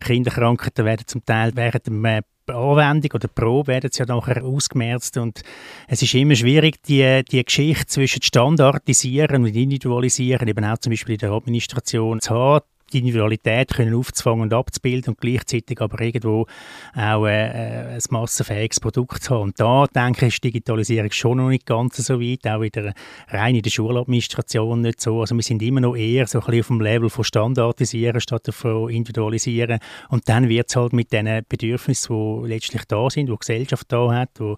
Kinderkrankheiten 0.00 0.84
werden 0.84 1.06
zum 1.06 1.24
Teil 1.24 1.52
während 1.54 1.86
dem 1.86 2.04
äh, 2.04 2.22
Anwendung 2.54 3.12
oder 3.14 3.28
Pro 3.28 3.66
werden 3.66 3.90
sie 3.92 4.00
ja 4.00 4.06
nachher 4.06 4.44
ausgemerzt 4.44 5.16
und 5.16 5.42
es 5.88 6.02
ist 6.02 6.14
immer 6.14 6.34
schwierig, 6.34 6.82
die, 6.84 7.22
die 7.30 7.44
Geschichte 7.44 7.86
zwischen 7.86 8.22
Standardisieren 8.22 9.44
und 9.44 9.54
Individualisieren, 9.54 10.48
eben 10.48 10.64
auch 10.64 10.78
zum 10.78 10.90
Beispiel 10.90 11.14
in 11.14 11.20
der 11.20 11.32
Administration 11.32 12.20
zu 12.20 12.34
haben 12.34 12.64
die 12.92 12.98
Individualität 12.98 13.74
können 13.74 13.94
aufzufangen 13.94 14.42
und 14.42 14.54
abzubilden 14.54 15.14
und 15.14 15.20
gleichzeitig 15.20 15.80
aber 15.80 16.00
irgendwo 16.00 16.46
auch 16.94 17.26
äh, 17.26 17.46
äh, 17.46 17.94
ein 17.94 18.00
massenfähiges 18.10 18.80
Produkt 18.80 19.24
zu 19.24 19.34
haben. 19.34 19.42
Und 19.42 19.60
da, 19.60 19.86
denke 19.86 20.26
ich, 20.26 20.34
ist 20.34 20.44
Digitalisierung 20.44 21.10
schon 21.10 21.38
noch 21.38 21.48
nicht 21.48 21.66
ganz 21.66 21.96
so 21.96 22.20
weit, 22.20 22.46
auch 22.46 22.62
in 22.62 22.70
der, 22.70 22.94
rein 23.28 23.56
in 23.56 23.62
der 23.62 23.70
Schuladministration 23.70 24.80
nicht 24.80 25.00
so. 25.00 25.20
Also 25.20 25.34
wir 25.34 25.42
sind 25.42 25.62
immer 25.62 25.80
noch 25.80 25.96
eher 25.96 26.26
so 26.26 26.38
ein 26.38 26.44
bisschen 26.46 26.60
auf 26.60 26.66
dem 26.68 26.80
Level 26.80 27.10
von 27.10 27.24
Standardisieren 27.24 28.20
statt 28.20 28.48
von 28.52 28.88
Individualisieren. 28.90 29.80
Und 30.08 30.28
dann 30.28 30.48
wird 30.48 30.68
es 30.68 30.76
halt 30.76 30.92
mit 30.92 31.12
den 31.12 31.42
Bedürfnissen, 31.48 32.42
die 32.42 32.48
letztlich 32.48 32.84
da 32.84 33.10
sind, 33.10 33.26
die 33.26 33.32
die 33.32 33.38
Gesellschaft 33.38 33.86
da 33.90 34.12
hat, 34.12 34.30
wo 34.38 34.56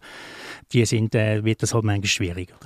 die 0.72 0.84
sind, 0.84 1.14
äh, 1.14 1.44
wird 1.44 1.62
das 1.62 1.74
halt 1.74 1.84
manchmal 1.84 2.08
schwieriger. 2.08 2.56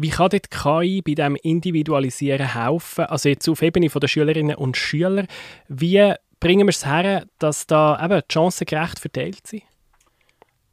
Wie 0.00 0.10
kann 0.10 0.30
die 0.30 0.38
KI 0.38 1.02
bei 1.02 1.14
diesem 1.14 1.34
Individualisieren 1.34 2.54
helfen? 2.54 3.06
Also 3.06 3.28
jetzt 3.28 3.48
auf 3.48 3.62
Ebene 3.62 3.88
der 3.88 4.06
Schülerinnen 4.06 4.54
und 4.54 4.76
Schüler. 4.76 5.26
Wie 5.66 6.14
bringen 6.38 6.68
wir 6.68 6.70
es 6.70 6.86
her, 6.86 7.26
dass 7.40 7.66
da 7.66 8.02
eben 8.04 8.20
die 8.20 8.32
Chancen 8.32 8.64
gerecht 8.64 9.00
verteilt 9.00 9.44
sind? 9.44 9.64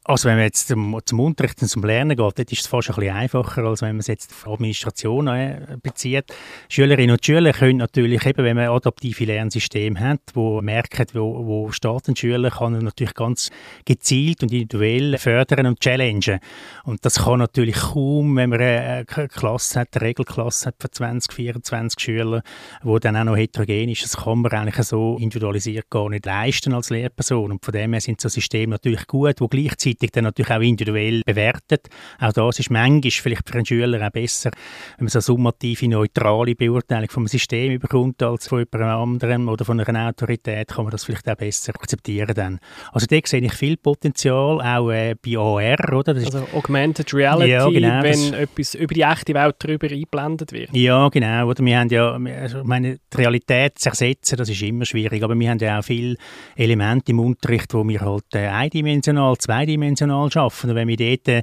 Also 0.08 0.28
wenn 0.28 0.36
man 0.36 0.44
jetzt 0.44 0.68
zum, 0.68 1.00
zum 1.04 1.18
Unterricht 1.18 1.60
und 1.60 1.66
zum 1.66 1.82
Lernen 1.82 2.16
geht, 2.16 2.18
dort 2.18 2.52
ist 2.52 2.60
es 2.60 2.66
fast 2.68 2.90
ein 2.90 2.94
bisschen 2.94 3.16
einfacher, 3.16 3.64
als 3.64 3.82
wenn 3.82 3.96
man 3.96 3.98
es 3.98 4.06
jetzt 4.06 4.30
auf 4.30 4.52
Administration 4.52 5.26
äh, 5.26 5.76
bezieht. 5.82 6.32
Schülerinnen 6.68 7.10
und 7.10 7.26
Schüler 7.26 7.52
können 7.52 7.78
natürlich 7.78 8.24
eben, 8.24 8.44
wenn 8.44 8.54
man 8.54 8.68
adaptive 8.68 9.24
Lernsysteme 9.24 9.98
hat, 9.98 10.20
wo 10.34 10.62
merken, 10.62 11.06
wo, 11.14 11.44
wo 11.44 11.72
steht 11.72 12.16
Schüler, 12.16 12.50
kann 12.50 12.74
er 12.74 12.82
natürlich 12.82 13.14
ganz 13.14 13.50
gezielt 13.84 14.44
und 14.44 14.52
individuell 14.52 15.18
fördern 15.18 15.66
und 15.66 15.80
challengen. 15.80 16.38
Und 16.84 17.04
das 17.04 17.24
kann 17.24 17.40
natürlich 17.40 17.74
kaum, 17.74 18.36
wenn 18.36 18.50
man 18.50 18.60
eine 18.60 19.04
Klasse 19.04 19.80
hat, 19.80 19.88
eine 19.96 20.06
Regelklasse 20.06 20.68
hat 20.68 20.76
von 20.78 20.92
20, 20.92 21.32
24 21.32 22.00
Schülern, 22.00 22.42
wo 22.84 23.00
dann 23.00 23.16
auch 23.16 23.24
noch 23.24 23.36
heterogen 23.36 23.88
ist, 23.88 24.04
das 24.04 24.18
kann 24.18 24.38
man 24.38 24.52
eigentlich 24.52 24.86
so 24.86 25.16
individualisiert 25.18 25.90
gar 25.90 26.08
nicht 26.08 26.26
leisten 26.26 26.74
als 26.74 26.90
Lehrperson. 26.90 27.50
Und 27.50 27.64
von 27.64 27.72
dem 27.72 27.92
her 27.92 28.00
sind 28.00 28.20
so 28.20 28.28
Systeme 28.28 28.70
natürlich 28.70 29.08
gut, 29.08 29.40
wo 29.40 29.48
gleichzeitig 29.48 29.95
gleichzeitig 29.96 30.12
dann 30.12 30.24
natürlich 30.24 30.50
auch 30.50 30.60
individuell 30.60 31.22
bewertet. 31.24 31.88
Auch 32.20 32.32
das 32.32 32.58
ist 32.58 32.70
manchmal 32.70 33.10
vielleicht 33.10 33.48
für 33.48 33.54
einen 33.54 33.66
Schüler 33.66 34.06
auch 34.06 34.10
besser, 34.10 34.50
wenn 34.96 35.04
man 35.04 35.08
so 35.08 35.18
eine 35.18 35.22
summative, 35.22 35.88
neutrale 35.88 36.54
Beurteilung 36.54 37.10
vom 37.10 37.26
System 37.26 37.78
bekommt 37.78 38.22
als 38.22 38.48
von 38.48 38.58
jemand 38.58 38.92
anderem 38.92 39.48
oder 39.48 39.64
von 39.64 39.80
einer 39.80 40.08
Autorität, 40.08 40.68
kann 40.68 40.84
man 40.84 40.92
das 40.92 41.04
vielleicht 41.04 41.28
auch 41.28 41.36
besser 41.36 41.74
akzeptieren 41.74 42.34
dann. 42.34 42.58
Also 42.92 43.06
da 43.06 43.18
sehe 43.24 43.40
ich 43.40 43.54
viel 43.54 43.76
Potenzial, 43.76 44.60
auch 44.60 44.90
äh, 44.90 45.14
bei 45.14 45.36
AR, 45.36 45.92
oder? 45.92 46.14
also 46.14 46.46
Augmented 46.54 47.12
Reality, 47.12 47.50
ja, 47.50 47.68
genau, 47.68 48.02
wenn 48.02 48.34
etwas 48.34 48.74
über 48.74 48.94
die 48.94 49.02
echte 49.02 49.34
Welt 49.34 49.56
drüber 49.58 49.88
eingeblendet 49.90 50.52
wird. 50.52 50.70
Ja, 50.72 51.08
genau. 51.08 51.48
Oder 51.48 51.64
wir 51.64 51.78
haben 51.78 51.88
ja, 51.88 52.18
also 52.40 52.64
meine, 52.64 52.98
die 53.12 53.16
Realität 53.16 53.78
zu 53.78 53.90
ersetzen, 53.90 54.36
das 54.36 54.48
ist 54.48 54.62
immer 54.62 54.84
schwierig, 54.84 55.22
aber 55.22 55.38
wir 55.38 55.50
haben 55.50 55.58
ja 55.58 55.78
auch 55.78 55.84
viele 55.84 56.16
Elemente 56.56 57.12
im 57.12 57.20
Unterricht, 57.20 57.72
wo 57.74 57.86
wir 57.86 58.00
halt 58.00 58.24
äh, 58.34 58.48
eindimensional, 58.48 59.36
zweidimensional 59.38 59.85
dreidimensional 59.86 60.28
arbeiten. 60.34 60.70
Und 60.70 60.76
wenn 60.76 60.88
wir 60.88 60.96
dort 60.96 61.28
äh, 61.28 61.42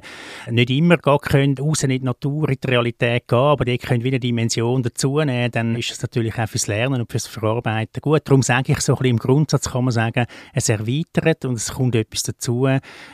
nicht 0.50 0.70
immer 0.70 0.96
gehen 0.98 1.18
können, 1.18 1.58
raus 1.58 1.82
in 1.82 1.90
die 1.90 2.00
Natur, 2.00 2.48
in 2.48 2.58
die 2.62 2.68
Realität 2.68 3.28
gehen, 3.28 3.38
aber 3.38 3.64
dort 3.64 3.82
können 3.82 4.04
wir 4.04 4.12
eine 4.12 4.20
Dimension 4.20 4.82
dazu 4.82 5.18
nehmen, 5.20 5.50
dann 5.50 5.76
ist 5.76 5.90
es 5.90 6.02
natürlich 6.02 6.38
auch 6.38 6.48
fürs 6.48 6.66
Lernen 6.66 7.00
und 7.00 7.10
fürs 7.10 7.26
Verarbeiten 7.26 8.00
gut. 8.00 8.22
Darum 8.24 8.42
sage 8.42 8.72
ich 8.72 8.80
so 8.80 8.92
ein 8.92 8.98
bisschen 8.98 9.10
im 9.10 9.18
Grundsatz 9.18 9.70
kann 9.70 9.84
man 9.84 9.92
sagen, 9.92 10.26
es 10.52 10.68
erweitert 10.68 11.44
und 11.44 11.54
es 11.54 11.72
kommt 11.72 11.94
etwas 11.94 12.22
dazu. 12.22 12.68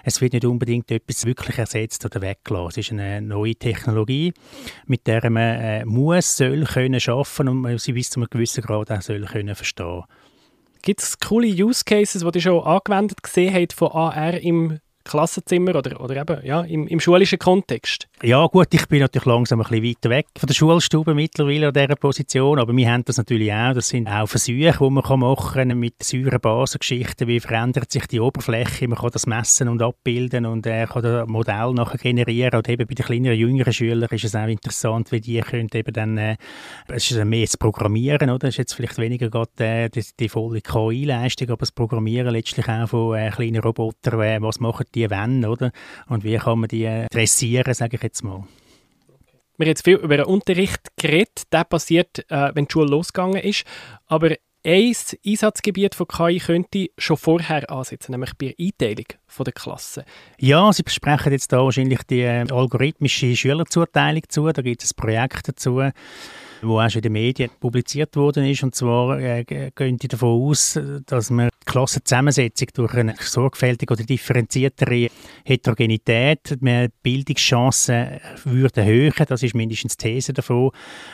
Es 0.05 0.21
wird 0.21 0.33
nicht 0.33 0.45
unbedingt 0.45 0.91
etwas 0.91 1.25
wirklich 1.27 1.59
ersetzt 1.59 2.05
oder 2.05 2.21
weggelassen. 2.21 2.81
Es 2.81 2.87
ist 2.87 2.93
eine 2.93 3.23
neue 3.23 3.55
Technologie, 3.55 4.33
mit 4.87 5.07
der 5.07 5.29
man 5.31 5.61
äh, 5.61 5.85
muss, 5.85 6.37
soll 6.37 6.65
können 6.65 7.01
arbeiten 7.07 7.49
und 7.49 7.59
man 7.59 7.79
sie 7.79 7.93
bis 7.93 8.11
zu 8.11 8.21
einem 8.21 8.29
gewissen 8.31 8.63
Grad 8.63 8.91
auch 8.91 9.03
soll 9.03 9.25
können 9.25 9.55
verstehen. 9.55 10.05
Gibt 10.83 11.03
es 11.03 11.19
coole 11.19 11.49
Use 11.49 11.85
Cases, 11.85 12.25
die 12.25 12.39
ihr 12.39 12.41
schon 12.41 12.65
angewendet 12.65 13.23
gesehen 13.23 13.55
habt 13.55 13.75
von 13.75 13.93
AR 13.93 14.41
im 14.41 14.79
Klassenzimmer 15.05 15.77
oder, 15.77 16.01
oder 16.01 16.17
eben 16.17 16.45
ja, 16.45 16.63
im, 16.63 16.87
im 16.87 17.01
schulischen 17.01 17.39
Kontext? 17.39 18.09
Ja 18.23 18.47
gut, 18.49 18.67
ich 18.75 18.87
bin 18.87 19.01
natürlich 19.01 19.25
langsam 19.25 19.63
ein 19.63 19.67
bisschen 19.67 19.83
weiter 19.83 20.11
weg 20.11 20.27
von 20.37 20.47
der 20.47 20.53
Schulstube 20.53 21.15
mittlerweile 21.15 21.69
an 21.69 21.73
dieser 21.73 21.97
Position, 21.97 22.59
aber 22.59 22.77
wir 22.77 22.93
haben 22.93 23.03
das 23.03 23.17
natürlich 23.17 23.51
auch, 23.51 23.73
das 23.73 23.89
sind 23.89 24.09
auch 24.09 24.27
Versuche, 24.27 24.77
die 24.79 24.91
man 24.91 25.21
machen 25.21 25.55
kann 25.55 25.79
mit 25.79 26.03
Säurebasengeschichten, 26.03 27.27
wie 27.29 27.41
verändert 27.41 27.91
sich 27.91 28.07
die 28.09 28.21
Oberfläche, 28.21 28.89
man 28.89 28.99
kann 28.99 29.13
das 29.15 29.27
messen 29.27 29.69
und 29.69 29.81
abbilden 29.81 30.45
und 30.45 30.67
er 30.67 30.87
kann 30.87 31.03
das 31.03 31.27
Modell 31.29 31.73
nachher 31.73 31.97
generieren 31.97 32.59
und 32.59 32.69
eben 32.69 32.87
bei 32.87 32.93
den 32.93 33.07
kleineren, 33.07 33.39
jüngeren 33.39 33.73
Schülern 33.73 34.11
ist 34.11 34.25
es 34.25 34.35
auch 34.35 34.49
interessant, 34.49 35.11
wie 35.13 35.23
die 35.23 35.41
können 35.41 35.71
eben 35.73 35.93
dann, 35.95 36.19
äh, 36.19 36.37
es 36.89 37.11
ist 37.11 37.25
mehr 37.25 37.47
das 37.47 37.57
Programmieren, 37.57 38.29
oder? 38.29 38.49
Es 38.49 38.55
ist 38.57 38.59
jetzt 38.59 38.75
vielleicht 38.75 38.99
weniger 38.99 39.31
gerade 39.31 39.65
äh, 39.65 39.89
die, 39.89 40.05
die 40.19 40.29
volle 40.29 40.61
KI-Leistung, 40.61 41.49
aber 41.49 41.61
das 41.61 41.73
Programmieren 41.73 42.35
letztlich 42.35 42.69
auch 42.69 42.87
von 42.87 43.17
äh, 43.17 43.31
kleinen 43.31 43.63
Robotern, 43.63 44.21
äh, 44.21 44.43
was 44.43 44.61
machen 44.61 44.85
die 44.95 45.09
wenn, 45.09 45.47
oder? 45.47 45.73
Und 46.07 46.23
wie 46.23 46.37
kann 46.37 46.59
man 46.59 46.69
die 46.69 46.85
äh, 46.85 47.07
dressieren, 47.11 47.73
sage 47.73 47.97
ich 47.97 48.10
jetzt 48.10 48.10
mal. 48.23 48.45
Wir 49.57 49.67
haben 49.67 49.73
jetzt 49.73 49.85
viel 49.85 49.97
über 49.97 50.17
den 50.17 50.27
Unterricht 50.27 50.81
geredet, 50.97 51.53
der 51.53 51.65
passiert, 51.65 52.31
äh, 52.31 52.51
wenn 52.55 52.65
die 52.65 52.73
Schule 52.73 52.91
losgegangen 52.91 53.43
ist, 53.43 53.65
aber 54.07 54.37
ein 54.63 54.85
Einsatzgebiet 55.27 55.95
von 55.95 56.07
KI 56.07 56.39
könnte 56.39 56.89
schon 56.99 57.17
vorher 57.17 57.71
ansetzen, 57.71 58.13
nämlich 58.13 58.35
bei 58.35 58.55
der 58.59 58.67
Einteilung 58.67 59.07
der 59.39 59.53
Klassen. 59.53 60.05
Ja, 60.39 60.73
Sie 60.73 60.83
besprechen 60.83 61.33
jetzt 61.33 61.53
da 61.53 61.59
wahrscheinlich 61.59 62.03
die 62.05 62.21
äh, 62.21 62.47
algorithmische 62.51 63.35
Schülerzuteilung 63.37 64.23
zu, 64.29 64.51
da 64.51 64.63
gibt 64.63 64.83
es 64.83 64.93
ein 64.93 64.97
Projekt 64.97 65.49
dazu 65.49 65.83
wo 66.63 66.81
auch 66.81 66.89
schon 66.89 67.01
in 67.01 67.03
den 67.03 67.13
Medien 67.13 67.51
publiziert 67.59 68.17
worden 68.17 68.45
ist. 68.45 68.63
Und 68.63 68.75
zwar 68.75 69.19
äh, 69.19 69.45
gehen 69.45 69.97
die 69.97 70.09
davon 70.09 70.43
aus, 70.43 70.79
dass 71.07 71.31
man 71.31 71.49
die 71.49 71.71
Klassenzusammensetzung 71.71 72.69
durch 72.75 72.95
eine 72.95 73.15
sorgfältige 73.19 73.93
oder 73.93 74.05
differenziertere 74.05 75.09
Heterogenität 75.45 76.59
mehr 76.61 76.89
Bildungschancen 77.03 78.21
würde 78.45 78.81
erhöhen. 78.81 79.13
Das 79.29 79.43
ist 79.43 79.55
mindestens 79.55 79.97
die 79.97 80.15
These 80.15 80.33
davon, 80.33 80.71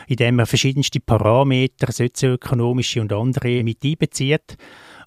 indem 0.06 0.36
man 0.36 0.46
verschiedenste 0.46 1.00
Parameter, 1.00 1.92
sozioökonomische 1.92 3.00
und 3.00 3.12
andere 3.12 3.62
mit 3.62 3.84
einbezieht. 3.84 4.56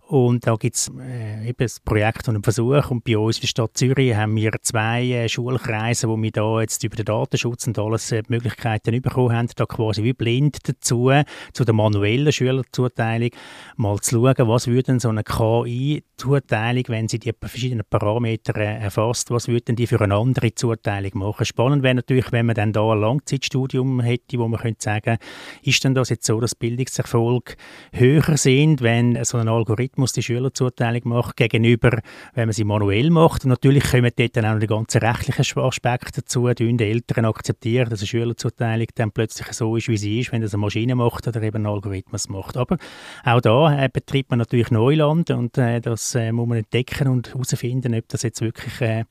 Und 0.09 0.47
da 0.47 0.55
gibt 0.55 0.75
es 0.75 0.91
äh, 0.99 1.49
eben 1.49 1.63
ein 1.63 1.69
Projekt 1.85 2.27
und 2.27 2.33
einen 2.33 2.43
Versuch. 2.43 2.89
Und 2.89 3.03
bei 3.03 3.15
uns 3.15 3.37
in 3.37 3.41
der 3.41 3.47
Stadt 3.47 3.77
Zürich 3.77 4.15
haben 4.15 4.35
wir 4.35 4.53
zwei 4.63 5.03
äh, 5.03 5.29
Schulkreise, 5.29 6.09
wo 6.09 6.19
wir 6.19 6.31
da 6.31 6.61
jetzt 6.61 6.83
über 6.83 6.95
den 6.95 7.05
Datenschutz 7.05 7.67
und 7.67 7.77
alles 7.77 8.11
äh, 8.11 8.23
Möglichkeiten 8.27 8.99
bekommen 9.03 9.35
haben, 9.35 9.49
da 9.55 9.67
quasi 9.67 10.03
wie 10.03 10.13
blind 10.13 10.67
dazu, 10.67 11.11
zu 11.53 11.63
der 11.63 11.75
manuellen 11.75 12.31
Schülerzuteilung, 12.31 13.29
mal 13.75 13.99
zu 13.99 14.15
schauen, 14.15 14.47
was 14.47 14.65
würde 14.65 14.81
denn 14.81 14.99
so 14.99 15.09
eine 15.09 15.23
KI-Zuteilung, 15.23 16.85
wenn 16.87 17.07
sie 17.07 17.19
die 17.19 17.31
verschiedenen 17.39 17.85
Parameter 17.87 18.55
äh, 18.57 18.79
erfasst, 18.79 19.29
was 19.29 19.47
würde 19.47 19.61
denn 19.61 19.75
die 19.75 19.85
für 19.85 20.01
eine 20.01 20.15
andere 20.15 20.55
Zuteilung 20.55 21.11
machen? 21.13 21.45
Spannend 21.45 21.83
wäre 21.83 21.93
natürlich, 21.93 22.31
wenn 22.31 22.47
man 22.47 22.55
dann 22.55 22.73
da 22.73 22.93
ein 22.93 22.99
Langzeitstudium 22.99 23.99
hätte, 23.99 24.39
wo 24.39 24.47
man 24.47 24.59
könnte 24.59 24.81
sagen, 24.81 25.19
ist 25.61 25.83
denn 25.83 25.93
das 25.93 26.09
jetzt 26.09 26.25
so, 26.25 26.39
dass 26.39 26.55
Bildungserfolg 26.55 27.57
höher 27.93 28.37
sind, 28.37 28.81
wenn 28.81 29.23
so 29.23 29.37
ein 29.37 29.47
Algorithmus 29.47 29.98
Algorithmus 29.99 30.13
die 30.13 30.23
Schülerzuteilung 30.23 31.01
macht, 31.05 31.35
gegenüber, 31.35 31.99
wenn 32.33 32.47
man 32.47 32.53
sie 32.53 32.63
manuell 32.63 33.09
macht. 33.09 33.43
Und 33.43 33.49
natürlich 33.49 33.83
kommen 33.83 34.11
dort 34.15 34.35
dann 34.35 34.45
auch 34.45 34.53
noch 34.53 34.59
die 34.59 34.67
ganzen 34.67 34.99
rechtlichen 34.99 35.59
Aspekte 35.59 36.21
dazu, 36.21 36.47
die 36.53 36.83
Eltern 36.83 37.25
akzeptieren, 37.25 37.89
dass 37.89 37.99
eine 37.99 38.07
Schülerzuteilung 38.07 38.87
dann 38.95 39.11
plötzlich 39.11 39.51
so 39.53 39.75
ist, 39.75 39.87
wie 39.87 39.97
sie 39.97 40.19
ist, 40.21 40.31
wenn 40.31 40.41
das 40.41 40.53
eine 40.53 40.61
Maschine 40.61 40.95
macht 40.95 41.27
oder 41.27 41.41
eben 41.41 41.63
ein 41.63 41.65
Algorithmus 41.65 42.29
macht. 42.29 42.57
Aber 42.57 42.77
auch 43.25 43.41
da 43.41 43.83
äh, 43.83 43.89
betreibt 43.91 44.29
man 44.29 44.39
natürlich 44.39 44.71
Neuland 44.71 45.29
und 45.31 45.57
äh, 45.57 45.81
das 45.81 46.15
äh, 46.15 46.31
muss 46.31 46.47
man 46.47 46.59
entdecken 46.59 47.07
und 47.07 47.29
herausfinden, 47.29 47.95
ob 47.95 48.07
das 48.07 48.23
jetzt 48.23 48.41
wirklich 48.41 48.79
äh, 48.81 49.05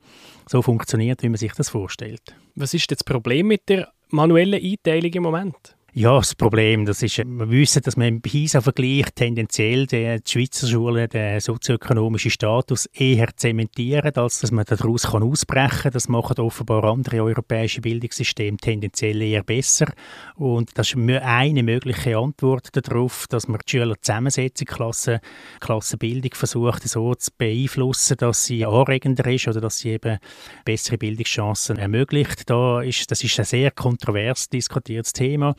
so 0.47 0.61
funktioniert, 0.61 1.21
wie 1.23 1.29
man 1.29 1.37
sich 1.37 1.53
das 1.53 1.69
vorstellt. 1.69 2.35
Was 2.55 2.73
ist 2.73 2.91
das 2.91 3.03
Problem 3.03 3.47
mit 3.47 3.69
der 3.69 3.89
manuellen 4.09 4.61
Einteilung 4.61 5.13
im 5.13 5.23
Moment? 5.23 5.78
Ja, 5.99 6.15
das 6.17 6.33
Problem, 6.33 6.85
das 6.85 7.03
ist, 7.03 7.17
wir 7.17 7.49
wissen, 7.49 7.81
dass 7.81 7.97
man 7.97 8.07
im 8.07 8.21
PISA-Vergleich 8.21 9.07
tendenziell 9.15 9.85
die, 9.85 10.17
Schweizer 10.25 10.65
Schulen 10.65 11.09
den 11.09 11.41
sozioökonomischen 11.41 12.31
Status 12.31 12.85
eher 12.93 13.35
zementieren, 13.35 14.15
als 14.15 14.39
dass 14.39 14.51
man 14.51 14.63
daraus 14.63 15.03
ausbrechen 15.03 15.81
kann. 15.81 15.91
Das 15.91 16.07
machen 16.07 16.39
offenbar 16.39 16.85
andere 16.85 17.21
europäische 17.21 17.81
Bildungssysteme 17.81 18.55
tendenziell 18.55 19.21
eher 19.21 19.43
besser. 19.43 19.91
Und 20.35 20.69
das 20.75 20.93
ist 20.93 20.95
eine 20.95 21.63
mögliche 21.63 22.17
Antwort 22.17 22.69
darauf, 22.71 23.27
dass 23.27 23.49
man 23.49 23.59
die 23.67 23.71
Schülerzusammensetzung, 23.71 24.67
Klassen, 24.67 25.19
Klassenbildung 25.59 26.31
versucht, 26.33 26.87
so 26.87 27.13
zu 27.13 27.29
beeinflussen, 27.37 28.15
dass 28.15 28.45
sie 28.45 28.65
anregender 28.65 29.29
ist 29.29 29.49
oder 29.49 29.59
dass 29.59 29.79
sie 29.79 29.89
eben 29.89 30.19
bessere 30.63 30.97
Bildungschancen 30.97 31.77
ermöglicht. 31.77 32.49
Da 32.49 32.83
ist, 32.83 33.11
das 33.11 33.21
ist 33.21 33.37
ein 33.37 33.43
sehr 33.43 33.71
kontrovers 33.71 34.47
diskutiertes 34.47 35.11
Thema 35.11 35.55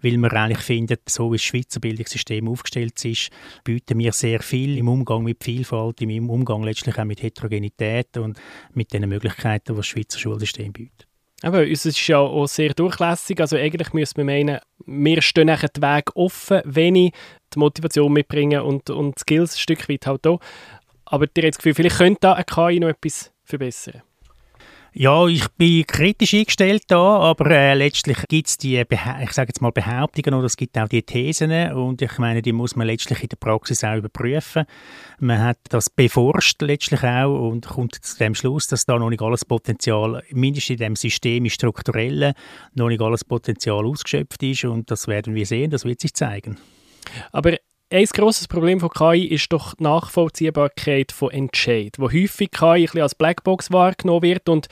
weil 0.00 0.16
wir 0.16 0.32
eigentlich 0.32 0.58
finden, 0.58 0.98
so 1.08 1.32
wie 1.32 1.36
das 1.36 1.44
Schweizer 1.44 1.80
Bildungssystem 1.80 2.48
aufgestellt 2.48 3.04
ist, 3.04 3.30
bieten 3.64 3.98
wir 3.98 4.12
sehr 4.12 4.40
viel 4.40 4.78
im 4.78 4.88
Umgang 4.88 5.22
mit 5.22 5.42
Vielfalt, 5.42 6.00
im 6.00 6.30
Umgang 6.30 6.62
letztlich 6.62 6.98
auch 6.98 7.04
mit 7.04 7.22
Heterogenität 7.22 8.16
und 8.16 8.40
mit 8.74 8.92
den 8.92 9.08
Möglichkeiten, 9.08 9.72
die 9.72 9.76
das 9.76 9.86
Schweizer 9.86 10.18
Schulsystem 10.18 10.72
bietet. 10.72 11.06
Aber 11.42 11.68
es 11.68 11.84
ist 11.84 12.06
ja 12.06 12.18
auch 12.18 12.46
sehr 12.46 12.72
durchlässig. 12.72 13.40
Also 13.40 13.56
eigentlich 13.56 13.92
müsste 13.92 14.20
man 14.20 14.26
meinen, 14.26 14.60
wir 14.86 15.20
stehen 15.22 15.48
nachher 15.48 15.68
den 15.68 15.82
Weg 15.82 16.14
offen, 16.14 16.62
wenn 16.64 16.94
ich 16.94 17.12
die 17.52 17.58
Motivation 17.58 18.12
mitbringen 18.12 18.62
und, 18.62 18.90
und 18.90 19.18
Skills 19.18 19.56
ein 19.56 19.58
Stück 19.58 19.88
weit 19.88 20.06
halt 20.06 20.26
auch. 20.26 20.40
Aber 21.04 21.24
ihr 21.24 21.42
habt 21.42 21.54
das 21.54 21.58
Gefühl, 21.58 21.74
vielleicht 21.74 21.98
könnte 21.98 22.20
da 22.20 22.32
eine 22.34 22.44
KI 22.44 22.78
noch 22.80 22.88
etwas 22.88 23.32
verbessern? 23.44 24.02
Ja, 24.94 25.26
ich 25.26 25.48
bin 25.56 25.86
kritisch 25.86 26.34
eingestellt 26.34 26.82
da, 26.88 26.98
aber 26.98 27.50
äh, 27.50 27.72
letztlich 27.72 28.18
gibt 28.28 28.48
es 28.48 28.58
die, 28.58 28.76
ich 28.76 29.32
sage 29.32 29.48
jetzt 29.48 29.62
mal 29.62 29.72
Behauptungen 29.72 30.34
oder 30.34 30.44
es 30.44 30.56
gibt 30.56 30.76
auch 30.76 30.86
die 30.86 31.02
Thesen 31.02 31.50
und 31.72 32.02
ich 32.02 32.18
meine, 32.18 32.42
die 32.42 32.52
muss 32.52 32.76
man 32.76 32.88
letztlich 32.88 33.22
in 33.22 33.30
der 33.30 33.38
Praxis 33.38 33.84
auch 33.84 33.96
überprüfen. 33.96 34.66
Man 35.18 35.40
hat 35.40 35.56
das 35.70 35.88
beforscht 35.88 36.60
letztlich 36.60 37.02
auch 37.04 37.48
und 37.48 37.66
kommt 37.66 37.94
zu 37.94 38.18
dem 38.18 38.34
Schluss, 38.34 38.66
dass 38.66 38.84
da 38.84 38.98
noch 38.98 39.08
nicht 39.08 39.22
alles 39.22 39.46
Potenzial, 39.46 40.22
mindestens 40.30 40.74
in 40.74 40.76
dem 40.76 40.96
System 40.96 41.48
strukturellen, 41.48 42.34
noch 42.74 42.88
nicht 42.88 43.00
alles 43.00 43.24
Potenzial 43.24 43.86
ausgeschöpft 43.86 44.42
ist 44.42 44.66
und 44.66 44.90
das 44.90 45.08
werden 45.08 45.34
wir 45.34 45.46
sehen, 45.46 45.70
das 45.70 45.86
wird 45.86 46.02
sich 46.02 46.12
zeigen. 46.12 46.58
Aber 47.32 47.56
ein 47.92 48.06
grosses 48.06 48.48
Problem 48.48 48.80
von 48.80 48.88
KI 48.88 49.26
ist 49.26 49.52
doch 49.52 49.74
die 49.74 49.82
Nachvollziehbarkeit 49.82 51.12
von 51.12 51.30
Entscheid, 51.30 51.94
wo 51.98 52.10
häufig 52.10 52.50
KI 52.50 52.88
als 53.00 53.14
Blackbox 53.14 53.70
wahrgenommen 53.70 54.22
wird 54.22 54.48
und 54.48 54.68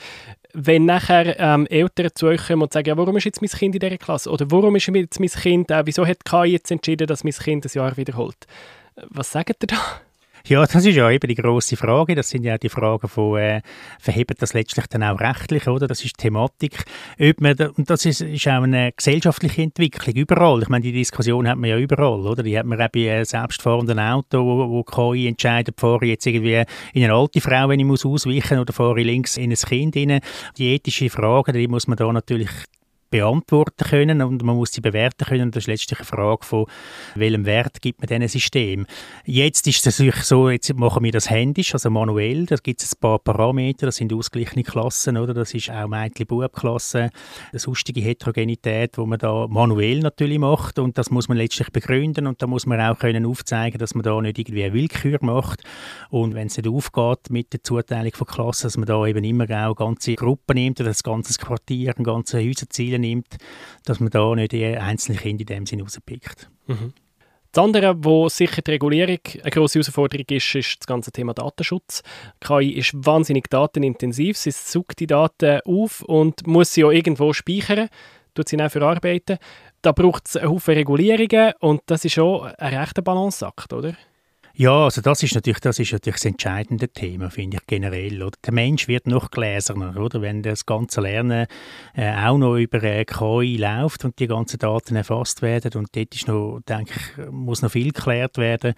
wenn 0.53 0.85
nachher 0.85 1.39
ähm, 1.39 1.65
Eltern 1.67 2.09
zu 2.13 2.27
euch 2.27 2.47
kommen 2.47 2.63
und 2.63 2.73
sagen, 2.73 2.89
ja, 2.89 2.97
warum 2.97 3.15
ist 3.15 3.23
jetzt 3.23 3.41
mein 3.41 3.49
Kind 3.49 3.75
in 3.75 3.79
dieser 3.79 3.97
Klasse 3.97 4.29
oder 4.29 4.49
warum 4.51 4.75
ist 4.75 4.87
jetzt 4.87 5.19
mein 5.19 5.29
Kind, 5.29 5.71
äh, 5.71 5.83
wieso 5.85 6.05
hat 6.05 6.25
KI 6.25 6.47
jetzt 6.47 6.71
entschieden, 6.71 7.07
dass 7.07 7.23
mein 7.23 7.33
Kind 7.33 7.63
das 7.63 7.73
Jahr 7.73 7.95
wiederholt? 7.95 8.47
Was 9.09 9.31
sagt 9.31 9.63
ihr 9.63 9.67
da? 9.67 9.77
Ja, 10.47 10.65
das 10.65 10.85
ist 10.85 10.95
ja 10.95 11.09
eben 11.09 11.27
die 11.27 11.35
große 11.35 11.77
Frage. 11.77 12.15
Das 12.15 12.29
sind 12.29 12.43
ja 12.43 12.57
die 12.57 12.69
Fragen 12.69 13.07
von, 13.07 13.37
äh, 13.37 13.61
verhebt 13.99 14.41
das 14.41 14.53
letztlich 14.53 14.87
dann 14.87 15.03
auch 15.03 15.19
rechtlich, 15.19 15.67
oder? 15.67 15.87
Das 15.87 16.03
ist 16.03 16.17
die 16.17 16.23
Thematik. 16.23 16.83
Ob 17.19 17.41
man 17.41 17.55
und 17.77 17.89
das 17.89 18.05
ist, 18.05 18.21
ist 18.21 18.47
auch 18.47 18.63
eine 18.63 18.91
gesellschaftliche 18.91 19.61
Entwicklung 19.61 20.15
überall. 20.15 20.61
Ich 20.61 20.69
meine, 20.69 20.83
die 20.83 20.91
Diskussion 20.91 21.47
hat 21.47 21.57
man 21.57 21.69
ja 21.69 21.77
überall, 21.77 22.21
oder? 22.21 22.43
Die 22.43 22.57
hat 22.57 22.65
man 22.65 22.81
auch 22.81 22.89
bei 22.89 23.01
äh, 23.01 23.25
selbstfahrenden 23.25 23.99
Autos, 23.99 24.41
wo, 24.41 24.69
wo 24.69 24.83
KI 24.83 25.27
entscheidet, 25.27 25.79
fahre 25.79 26.05
ich 26.05 26.11
jetzt 26.11 26.25
irgendwie 26.25 26.63
in 26.93 27.03
eine 27.03 27.13
alte 27.13 27.41
Frau, 27.41 27.69
wenn 27.69 27.79
ich 27.79 27.85
muss 27.85 28.05
ausweichen, 28.05 28.59
oder 28.59 28.73
fahre 28.73 28.99
ich 28.99 29.05
links 29.05 29.37
in 29.37 29.51
ein 29.51 29.55
Kind 29.55 29.95
rein. 29.95 30.21
Die 30.57 30.73
ethische 30.73 31.09
Frage, 31.09 31.53
die 31.53 31.67
muss 31.67 31.87
man 31.87 31.97
da 31.97 32.11
natürlich 32.11 32.49
beantworten 33.11 33.85
können 33.87 34.21
und 34.21 34.41
man 34.41 34.55
muss 34.55 34.71
sie 34.71 34.81
bewerten 34.81 35.25
können. 35.25 35.51
Das 35.51 35.63
ist 35.63 35.67
letztlich 35.67 35.99
eine 35.99 36.05
Frage 36.05 36.45
von, 36.45 36.65
welchem 37.15 37.45
Wert 37.45 37.81
gibt 37.81 37.99
man 37.99 38.07
diesem 38.07 38.27
System. 38.27 38.87
Jetzt 39.25 39.67
ist 39.67 39.85
es 39.85 39.99
natürlich 39.99 40.23
so, 40.23 40.49
jetzt 40.49 40.73
machen 40.73 41.03
wir 41.03 41.11
das 41.11 41.29
händisch, 41.29 41.73
also 41.73 41.89
manuell. 41.89 42.45
Da 42.45 42.55
gibt 42.55 42.81
es 42.81 42.93
ein 42.93 42.99
paar 42.99 43.19
Parameter, 43.19 43.85
das 43.85 43.97
sind 43.97 44.13
ausgeglichene 44.13 44.63
Klassen, 44.63 45.17
oder? 45.17 45.33
Das 45.33 45.53
ist 45.53 45.69
auch 45.69 45.87
Mädchen-Bub-Klasse, 45.87 47.09
eine 47.51 47.59
sonstige 47.59 48.01
Heterogenität, 48.01 48.97
wo 48.97 49.05
man 49.05 49.19
da 49.19 49.45
manuell 49.47 49.99
natürlich 49.99 50.39
macht 50.39 50.79
und 50.79 50.97
das 50.97 51.11
muss 51.11 51.27
man 51.27 51.37
letztlich 51.37 51.69
begründen 51.69 52.27
und 52.27 52.41
da 52.41 52.47
muss 52.47 52.65
man 52.65 52.79
auch 52.79 52.97
können 52.97 53.25
aufzeigen, 53.25 53.77
dass 53.77 53.93
man 53.93 54.03
da 54.03 54.19
nicht 54.21 54.39
irgendwie 54.39 54.63
eine 54.63 54.73
Willkür 54.73 55.17
macht 55.21 55.63
und 56.09 56.33
wenn 56.33 56.47
es 56.47 56.57
nicht 56.57 56.69
aufgeht 56.69 57.29
mit 57.29 57.51
der 57.51 57.63
Zuteilung 57.63 58.13
von 58.13 58.27
Klassen, 58.27 58.67
dass 58.67 58.77
man 58.77 58.85
da 58.85 59.05
eben 59.05 59.23
immer 59.23 59.45
auch 59.67 59.75
ganze 59.75 60.15
Gruppen 60.15 60.55
nimmt 60.55 60.79
oder 60.79 60.89
das 60.89 61.03
ganze 61.03 61.37
Quartier, 61.37 61.93
ein 61.97 62.03
ganze 62.03 62.39
Häuserziele 62.39 63.00
nimmt, 63.01 63.37
dass 63.85 63.99
man 63.99 64.09
da 64.09 64.33
nicht 64.35 64.51
die 64.51 64.65
einzelnen 64.65 65.19
Kinder 65.19 65.41
in 65.41 65.47
dem 65.47 65.65
Sinne 65.65 65.83
rauspickt. 65.83 66.49
Mhm. 66.67 66.93
Das 67.51 67.65
andere, 67.65 67.95
wo 68.01 68.29
sicher 68.29 68.61
die 68.61 68.71
Regulierung 68.71 69.19
eine 69.41 69.51
grosse 69.51 69.79
Herausforderung 69.79 70.25
ist, 70.29 70.55
ist 70.55 70.79
das 70.79 70.87
ganze 70.87 71.11
Thema 71.11 71.33
Datenschutz. 71.33 72.01
KI 72.39 72.71
ist 72.71 72.93
wahnsinnig 72.93 73.49
datenintensiv. 73.49 74.37
Sie 74.37 74.51
sucht 74.51 75.01
die 75.01 75.07
Daten 75.07 75.59
auf 75.65 76.01
und 76.03 76.47
muss 76.47 76.73
sie 76.73 76.85
auch 76.85 76.91
irgendwo 76.91 77.33
speichern, 77.33 77.89
tut 78.35 78.47
sie 78.47 78.55
dann 78.55 78.69
verarbeiten. 78.69 79.37
Da 79.81 79.91
braucht 79.91 80.27
es 80.27 80.37
einen 80.37 80.49
Haufen 80.49 80.75
Regulierungen 80.75 81.53
und 81.59 81.81
das 81.87 82.05
ist 82.05 82.13
schon 82.13 82.45
ein 82.45 82.73
rechter 82.73 83.01
Balanceakt, 83.01 83.73
oder? 83.73 83.95
Ja, 84.53 84.83
also 84.83 85.01
das 85.01 85.23
ist 85.23 85.33
natürlich 85.33 85.61
das, 85.61 85.79
ist 85.79 85.93
natürlich 85.93 86.17
das 86.17 86.25
entscheidende 86.25 86.89
Thema, 86.89 87.29
finde 87.29 87.57
ich 87.57 87.67
generell. 87.67 88.21
Oder? 88.21 88.37
Der 88.45 88.53
Mensch 88.53 88.87
wird 88.87 89.07
noch 89.07 89.31
gläserner, 89.31 89.95
oder? 89.97 90.21
wenn 90.21 90.43
das 90.43 90.65
ganze 90.65 91.01
Lernen 91.01 91.47
äh, 91.95 92.13
auch 92.13 92.37
noch 92.37 92.57
über 92.57 92.83
äh, 92.83 93.05
KI 93.05 93.57
läuft 93.57 94.03
und 94.03 94.19
die 94.19 94.27
ganzen 94.27 94.59
Daten 94.59 94.95
erfasst 94.95 95.41
werden. 95.41 95.71
Und 95.75 95.95
dort 95.95 96.13
ist 96.13 96.27
noch, 96.27 96.59
denke 96.67 96.93
ich, 96.95 97.31
muss 97.31 97.61
noch 97.61 97.71
viel 97.71 97.91
geklärt 97.91 98.37
werden, 98.37 98.73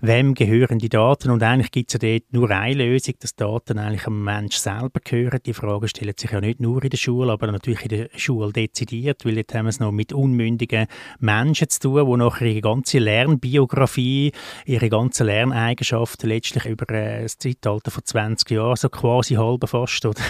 wem 0.00 0.34
gehören 0.34 0.78
die 0.78 0.88
Daten. 0.88 1.30
Und 1.30 1.42
eigentlich 1.42 1.70
gibt 1.70 1.94
es 1.94 2.00
ja 2.00 2.18
dort 2.18 2.32
nur 2.32 2.50
eine 2.50 2.84
Lösung, 2.84 3.14
dass 3.20 3.36
Daten 3.36 3.78
eigentlich 3.78 4.06
am 4.06 4.24
Mensch 4.24 4.56
selber 4.56 5.00
gehören. 5.04 5.40
Die 5.44 5.54
Frage 5.54 5.88
stellt 5.88 6.18
sich 6.18 6.30
ja 6.30 6.40
nicht 6.40 6.60
nur 6.60 6.82
in 6.82 6.90
der 6.90 6.96
Schule, 6.96 7.32
aber 7.32 7.52
natürlich 7.52 7.82
in 7.82 7.88
der 7.90 8.08
Schule 8.16 8.52
dezidiert, 8.52 9.26
weil 9.26 9.36
jetzt 9.36 9.54
haben 9.54 9.66
wir 9.66 9.70
es 9.70 9.80
noch 9.80 9.92
mit 9.92 10.14
unmündigen 10.14 10.86
Menschen 11.18 11.68
zu 11.68 11.80
tun, 11.80 12.10
die 12.10 12.16
nachher 12.16 12.46
ihre 12.46 12.60
ganze 12.62 12.98
Lernbiografie, 12.98 14.32
ihre 14.64 14.88
ganze 14.88 15.09
ganzen 15.10 15.26
Lerneigenschaften 15.26 16.28
letztlich 16.28 16.66
über 16.66 16.88
äh, 16.94 17.22
das 17.22 17.36
Zeitalter 17.36 17.90
von 17.90 18.04
20 18.04 18.48
Jahren, 18.50 18.76
so 18.76 18.88
quasi 18.88 19.34
halb 19.34 19.68
fast, 19.68 20.06
oder, 20.06 20.20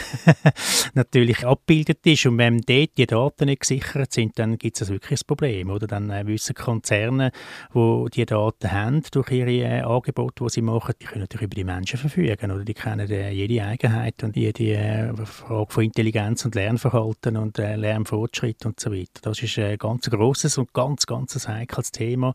natürlich 0.94 1.46
abgebildet 1.46 1.98
ist. 2.06 2.24
Und 2.24 2.38
wenn 2.38 2.62
dort 2.62 2.96
die 2.96 3.06
Daten 3.06 3.44
nicht 3.44 3.60
gesichert 3.60 4.10
sind, 4.10 4.38
dann 4.38 4.56
gibt 4.56 4.80
es 4.80 4.88
wirklich 4.88 5.20
ein 5.20 5.26
Problem. 5.26 5.68
Oder? 5.68 5.86
Dann 5.86 6.08
äh, 6.08 6.26
wissen 6.26 6.54
Konzerne, 6.54 7.30
die 7.74 8.06
die 8.14 8.24
Daten 8.24 8.72
haben, 8.72 9.02
durch 9.12 9.30
ihre 9.32 9.50
äh, 9.50 9.80
Angebote, 9.82 10.44
die 10.44 10.50
sie 10.50 10.62
machen, 10.62 10.94
die 10.98 11.04
können 11.04 11.20
natürlich 11.20 11.44
über 11.44 11.56
die 11.56 11.64
Menschen 11.64 11.98
verfügen. 11.98 12.50
Oder? 12.50 12.64
Die 12.64 12.74
kennen 12.74 13.10
äh, 13.10 13.32
jede 13.32 13.62
Eigenheit 13.62 14.22
und 14.22 14.34
jede 14.34 14.64
äh, 14.64 15.26
Frage 15.26 15.72
von 15.72 15.84
Intelligenz 15.84 16.46
und 16.46 16.54
Lernverhalten 16.54 17.36
und 17.36 17.58
äh, 17.58 17.76
Lernfortschritt 17.76 18.64
und 18.64 18.80
so 18.80 18.90
weiter. 18.90 19.20
Das 19.20 19.42
ist 19.42 19.58
ein 19.58 19.76
ganz 19.76 20.08
grosses 20.08 20.56
und 20.56 20.72
ganz, 20.72 21.04
ganz 21.04 21.46
heikles 21.46 21.92
Thema, 21.92 22.32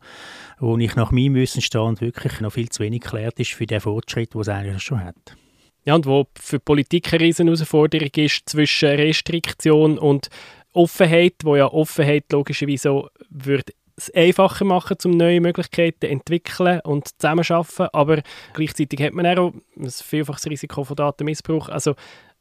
wo 0.60 0.78
ich 0.78 0.94
nach 0.94 1.10
meinem 1.10 1.34
Wissensstand 1.34 2.00
wirklich 2.00 2.35
noch 2.40 2.52
viel 2.52 2.68
zu 2.68 2.82
wenig 2.82 3.02
geklärt 3.02 3.38
ist 3.38 3.52
für 3.52 3.66
den 3.66 3.80
Fortschritt, 3.80 4.34
den 4.34 4.40
es 4.40 4.48
eigentlich 4.48 4.82
schon 4.82 5.04
hat. 5.04 5.36
Ja, 5.84 5.94
und 5.94 6.06
wo 6.06 6.26
für 6.38 6.58
die 6.58 6.64
Politik 6.64 7.12
eine 7.12 7.22
riesen 7.22 7.46
Herausforderung 7.46 8.10
ist 8.16 8.48
zwischen 8.48 8.88
Restriktion 8.88 9.98
und 9.98 10.28
Offenheit, 10.72 11.34
wo 11.44 11.56
ja 11.56 11.66
Offenheit 11.66 12.24
logischerweise 12.32 13.08
würde 13.30 13.72
es 13.96 14.10
einfacher 14.14 14.64
machen, 14.64 14.96
um 15.04 15.12
neue 15.12 15.40
Möglichkeiten 15.40 16.00
zu 16.02 16.08
entwickeln 16.08 16.80
und 16.80 17.08
zusammenzuarbeiten, 17.18 17.88
aber 17.92 18.22
gleichzeitig 18.52 19.00
hat 19.00 19.14
man 19.14 19.26
auch 19.26 19.54
ein 19.76 19.90
vielfaches 19.90 20.46
Risiko 20.46 20.84
von 20.84 20.96
Datenmissbrauch. 20.96 21.68
Also 21.68 21.94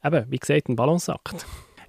eben, 0.03 0.25
wie 0.29 0.37
gesagt, 0.37 0.67
ein 0.67 0.75
Balanceakt. 0.75 1.45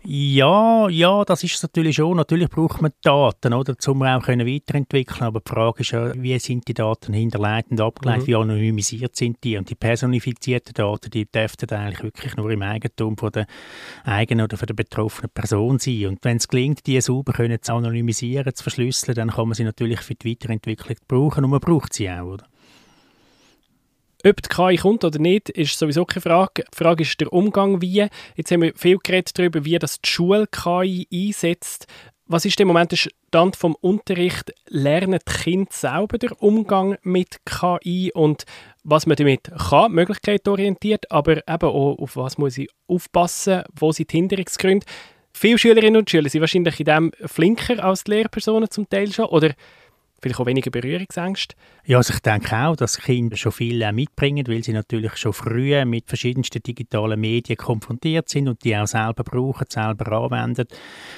Ja, 0.08 0.88
ja, 0.88 1.24
das 1.24 1.42
ist 1.42 1.56
es 1.56 1.62
natürlich 1.64 1.96
schon. 1.96 2.16
Natürlich 2.16 2.48
braucht 2.48 2.80
man 2.80 2.92
Daten, 3.02 3.52
oder, 3.52 3.74
um 3.88 4.02
auch 4.04 4.22
können 4.22 4.46
weiterentwickeln. 4.46 5.22
Aber 5.22 5.40
die 5.40 5.50
Frage 5.50 5.80
ist 5.80 5.90
ja, 5.90 6.12
wie 6.14 6.38
sind 6.38 6.68
die 6.68 6.74
Daten 6.74 7.12
hinterlegt 7.12 7.72
und 7.72 7.80
abgeleitet, 7.80 8.22
mhm. 8.22 8.26
wie 8.28 8.34
anonymisiert 8.36 9.16
sind 9.16 9.42
die? 9.42 9.56
Und 9.56 9.68
die 9.68 9.74
personifizierten 9.74 10.74
Daten, 10.74 11.10
die 11.10 11.26
dürften 11.26 11.68
eigentlich 11.70 12.04
wirklich 12.04 12.36
nur 12.36 12.48
im 12.52 12.62
Eigentum 12.62 13.16
von 13.16 13.32
der 13.32 13.46
eigenen 14.04 14.44
oder 14.44 14.56
von 14.56 14.66
der 14.66 14.74
betroffenen 14.74 15.30
Person 15.34 15.80
sein. 15.80 16.06
Und 16.06 16.24
wenn 16.24 16.36
es 16.36 16.46
gelingt, 16.46 16.86
die 16.86 17.00
sauber 17.00 17.32
können 17.32 17.60
zu 17.60 17.72
anonymisieren, 17.72 18.54
zu 18.54 18.62
verschlüsseln, 18.62 19.16
dann 19.16 19.30
kann 19.32 19.48
man 19.48 19.54
sie 19.54 19.64
natürlich 19.64 20.02
für 20.02 20.14
die 20.14 20.30
Weiterentwicklung 20.30 20.98
brauchen 21.08 21.42
und 21.42 21.50
man 21.50 21.58
braucht 21.58 21.94
sie 21.94 22.08
auch, 22.08 22.34
oder? 22.34 22.44
Ob 24.26 24.42
die 24.42 24.48
KI 24.48 24.76
kommt 24.76 25.04
oder 25.04 25.20
nicht, 25.20 25.50
ist 25.50 25.78
sowieso 25.78 26.04
keine 26.04 26.22
Frage. 26.22 26.64
Die 26.72 26.76
Frage 26.76 27.04
ist 27.04 27.20
der 27.20 27.32
Umgang 27.32 27.80
wie. 27.80 28.08
Jetzt 28.34 28.50
haben 28.50 28.62
wir 28.62 28.74
viel 28.74 28.98
geredet 28.98 29.38
darüber, 29.38 29.64
wie 29.64 29.78
das 29.78 30.00
die 30.00 30.08
Schule 30.08 30.48
KI 30.48 31.06
einsetzt. 31.12 31.86
Was 32.26 32.44
ist 32.44 32.58
im 32.58 32.66
Moment 32.66 32.90
der 32.90 32.96
Stand 32.96 33.54
vom 33.54 33.76
Unterricht? 33.80 34.52
Lernen 34.66 35.20
die 35.28 35.32
Kinder 35.32 35.70
selber 35.70 36.18
den 36.18 36.32
Umgang 36.32 36.98
mit 37.02 37.36
KI 37.44 38.10
und 38.12 38.42
was 38.82 39.06
man 39.06 39.14
damit 39.14 39.52
kann, 39.70 39.92
möglichkeitsorientiert, 39.92 41.08
aber 41.12 41.36
eben 41.36 41.68
auch 41.68 41.96
auf 41.96 42.16
was 42.16 42.36
muss 42.36 42.58
ich 42.58 42.68
aufpassen, 42.88 43.62
wo 43.78 43.92
sind 43.92 44.12
die 44.12 44.16
Hinderungsgründe. 44.16 44.86
Viele 45.32 45.58
Schülerinnen 45.58 45.98
und 45.98 46.10
Schüler 46.10 46.28
sind 46.28 46.40
wahrscheinlich 46.40 46.80
in 46.80 46.86
dem 46.86 47.12
flinker 47.26 47.84
als 47.84 48.02
die 48.02 48.10
Lehrpersonen 48.10 48.70
zum 48.70 48.88
Teil 48.88 49.12
schon 49.12 49.26
oder 49.26 49.54
vielleicht 50.20 50.40
auch 50.40 50.46
weniger 50.46 50.70
Berührungsängste? 50.70 51.56
Ja, 51.84 51.98
also 51.98 52.14
ich 52.14 52.20
denke 52.20 52.56
auch, 52.56 52.76
dass 52.76 52.98
Kinder 52.98 53.36
schon 53.36 53.52
viel 53.52 53.92
mitbringen, 53.92 54.46
weil 54.48 54.64
sie 54.64 54.72
natürlich 54.72 55.16
schon 55.16 55.32
früh 55.32 55.84
mit 55.84 56.08
verschiedensten 56.08 56.62
digitalen 56.62 57.20
Medien 57.20 57.56
konfrontiert 57.56 58.28
sind 58.28 58.48
und 58.48 58.64
die 58.64 58.76
auch 58.76 58.86
selber 58.86 59.22
brauchen, 59.22 59.66
selber 59.68 60.12
anwenden. 60.12 60.66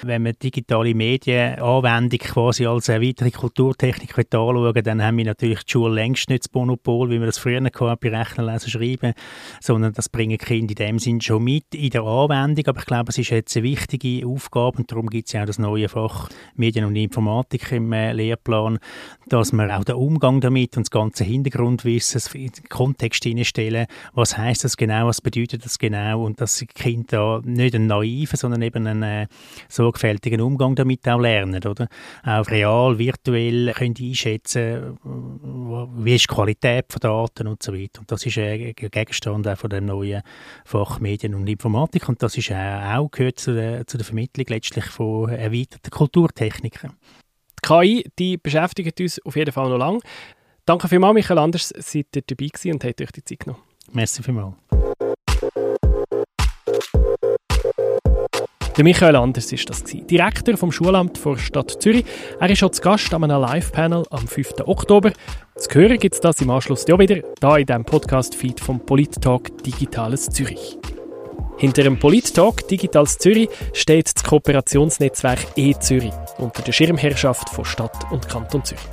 Wenn 0.02 0.22
man 0.22 0.34
digitale 0.42 0.94
Medienanwendung 0.94 2.18
quasi 2.18 2.66
als 2.66 2.88
weitere 2.88 3.30
Kulturtechnik 3.30 4.18
anschauen 4.18 4.74
dann 4.82 5.02
haben 5.02 5.16
wir 5.18 5.24
natürlich 5.24 5.64
die 5.64 5.72
Schule 5.72 5.94
längst 5.94 6.28
nicht 6.28 6.44
das 6.44 6.52
Monopol, 6.52 7.10
wie 7.10 7.18
wir 7.18 7.26
das 7.26 7.38
früher 7.38 7.62
hatten, 7.62 7.96
bei 8.00 8.16
Rechnen, 8.16 8.46
Lesen, 8.46 8.70
Schreiben, 8.70 9.14
sondern 9.60 9.92
das 9.92 10.08
bringen 10.08 10.38
Kinder 10.38 10.72
in 10.72 10.86
dem 10.86 10.98
Sinn 10.98 11.20
schon 11.20 11.44
mit 11.44 11.74
in 11.74 11.90
der 11.90 12.02
Anwendung. 12.02 12.66
Aber 12.66 12.80
ich 12.80 12.86
glaube, 12.86 13.10
es 13.10 13.18
ist 13.18 13.30
jetzt 13.30 13.56
eine 13.56 13.64
wichtige 13.64 14.26
Aufgabe 14.26 14.78
und 14.78 14.90
darum 14.90 15.08
gibt 15.08 15.28
es 15.28 15.32
ja 15.32 15.42
auch 15.42 15.46
das 15.46 15.58
neue 15.58 15.88
Fach 15.88 16.28
Medien 16.54 16.84
und 16.84 16.96
Informatik 16.96 17.72
im 17.72 17.92
äh, 17.92 18.12
Lehrplan, 18.12 18.78
dass 19.26 19.52
man 19.52 19.70
auch 19.70 19.84
den 19.84 19.96
Umgang 19.96 20.40
damit 20.40 20.76
und 20.76 20.86
das 20.86 20.90
ganze 20.90 21.24
Hintergrundwissen 21.24 22.22
in 22.40 22.52
den 22.52 22.68
Kontext 22.68 23.24
hineinstellen, 23.24 23.86
was 24.14 24.38
heißt 24.38 24.64
das 24.64 24.76
genau, 24.76 25.06
was 25.06 25.20
bedeutet 25.20 25.64
das 25.64 25.78
genau 25.78 26.24
und 26.24 26.40
dass 26.40 26.56
die 26.56 26.66
Kinder 26.66 27.18
da 27.18 27.40
nicht 27.44 27.74
einen 27.74 27.86
naiven, 27.86 28.36
sondern 28.36 28.62
eben 28.62 28.86
einen 28.86 29.02
äh, 29.02 29.26
sorgfältigen 29.68 30.40
Umgang 30.40 30.74
damit 30.74 31.06
auch 31.08 31.20
lernen, 31.20 31.64
oder? 31.64 31.88
Auch 32.24 32.48
real, 32.48 32.98
virtuell 32.98 33.72
können 33.72 33.94
einschätzen, 34.00 34.98
wie 35.02 36.14
ist 36.14 36.30
die 36.30 36.34
Qualität 36.34 36.86
von 36.88 37.00
Daten 37.00 37.46
und 37.46 37.62
so 37.62 37.72
weiter. 37.72 38.00
Und 38.00 38.10
das 38.10 38.24
ist 38.24 38.38
ein 38.38 38.74
Gegenstand 38.74 39.46
auch 39.48 39.58
von 39.58 39.70
dem 39.70 39.86
neuen 39.86 40.22
Fach 40.64 41.00
Medien 41.00 41.34
und 41.34 41.48
Informatik 41.48 42.08
und 42.08 42.22
das 42.22 42.36
ist 42.36 42.52
auch 42.52 43.10
gehört 43.10 43.38
zu 43.38 43.54
der, 43.54 43.86
zu 43.86 43.96
der 43.96 44.04
Vermittlung 44.04 44.46
letztlich 44.48 44.84
von 44.86 45.28
erweiterten 45.30 45.90
Kulturtechniken. 45.90 46.92
Die 47.64 47.68
KI 47.68 48.10
die 48.18 48.36
beschäftigt 48.36 49.00
uns 49.00 49.24
auf 49.24 49.36
jeden 49.36 49.52
Fall 49.52 49.68
noch 49.68 49.78
lange. 49.78 50.00
Danke 50.64 50.88
vielmals, 50.88 51.14
Michael 51.14 51.38
Anders, 51.38 51.72
seid 51.76 52.14
ihr 52.14 52.22
dabei 52.26 52.46
gewesen 52.46 52.72
und 52.72 52.84
habt 52.84 53.00
euch 53.00 53.12
die 53.12 53.24
Zeit 53.24 53.40
genommen. 53.40 53.62
Merci 53.92 54.22
vielmals. 54.22 54.54
Der 58.76 58.84
Michael 58.84 59.16
Anders 59.16 59.50
ist 59.50 59.68
das 59.68 59.82
gewesen, 59.82 60.06
Direktor 60.06 60.56
vom 60.56 60.70
Schulamt 60.70 61.24
der 61.24 61.36
Stadt 61.36 61.82
Zürich. 61.82 62.04
Er 62.38 62.48
ist 62.48 62.58
schon 62.58 62.72
zu 62.72 62.80
Gast 62.80 63.12
an 63.12 63.24
einem 63.24 63.40
Live-Panel 63.40 64.04
am 64.10 64.28
5. 64.28 64.60
Oktober. 64.66 65.10
Zu 65.56 65.70
hören 65.74 65.98
gibt 65.98 66.14
es 66.14 66.20
das 66.20 66.40
im 66.40 66.50
Anschluss 66.50 66.84
ja 66.86 66.96
wieder, 66.96 67.22
da 67.40 67.56
in 67.56 67.66
dem 67.66 67.84
Podcast-Feed 67.84 68.60
vom 68.60 68.78
Polit-Talk 68.78 69.64
Digitales 69.64 70.26
Zürich. 70.26 70.78
Hinter 71.58 71.82
dem 71.82 71.98
Polit-Talk 71.98 72.68
Digitals 72.68 73.18
Zürich 73.18 73.48
steht 73.72 74.14
das 74.14 74.22
Kooperationsnetzwerk 74.22 75.40
E-Zürich 75.56 76.12
unter 76.38 76.62
der 76.62 76.70
Schirmherrschaft 76.72 77.50
von 77.50 77.64
Stadt 77.64 78.10
und 78.12 78.28
Kanton 78.28 78.64
Zürich. 78.64 78.84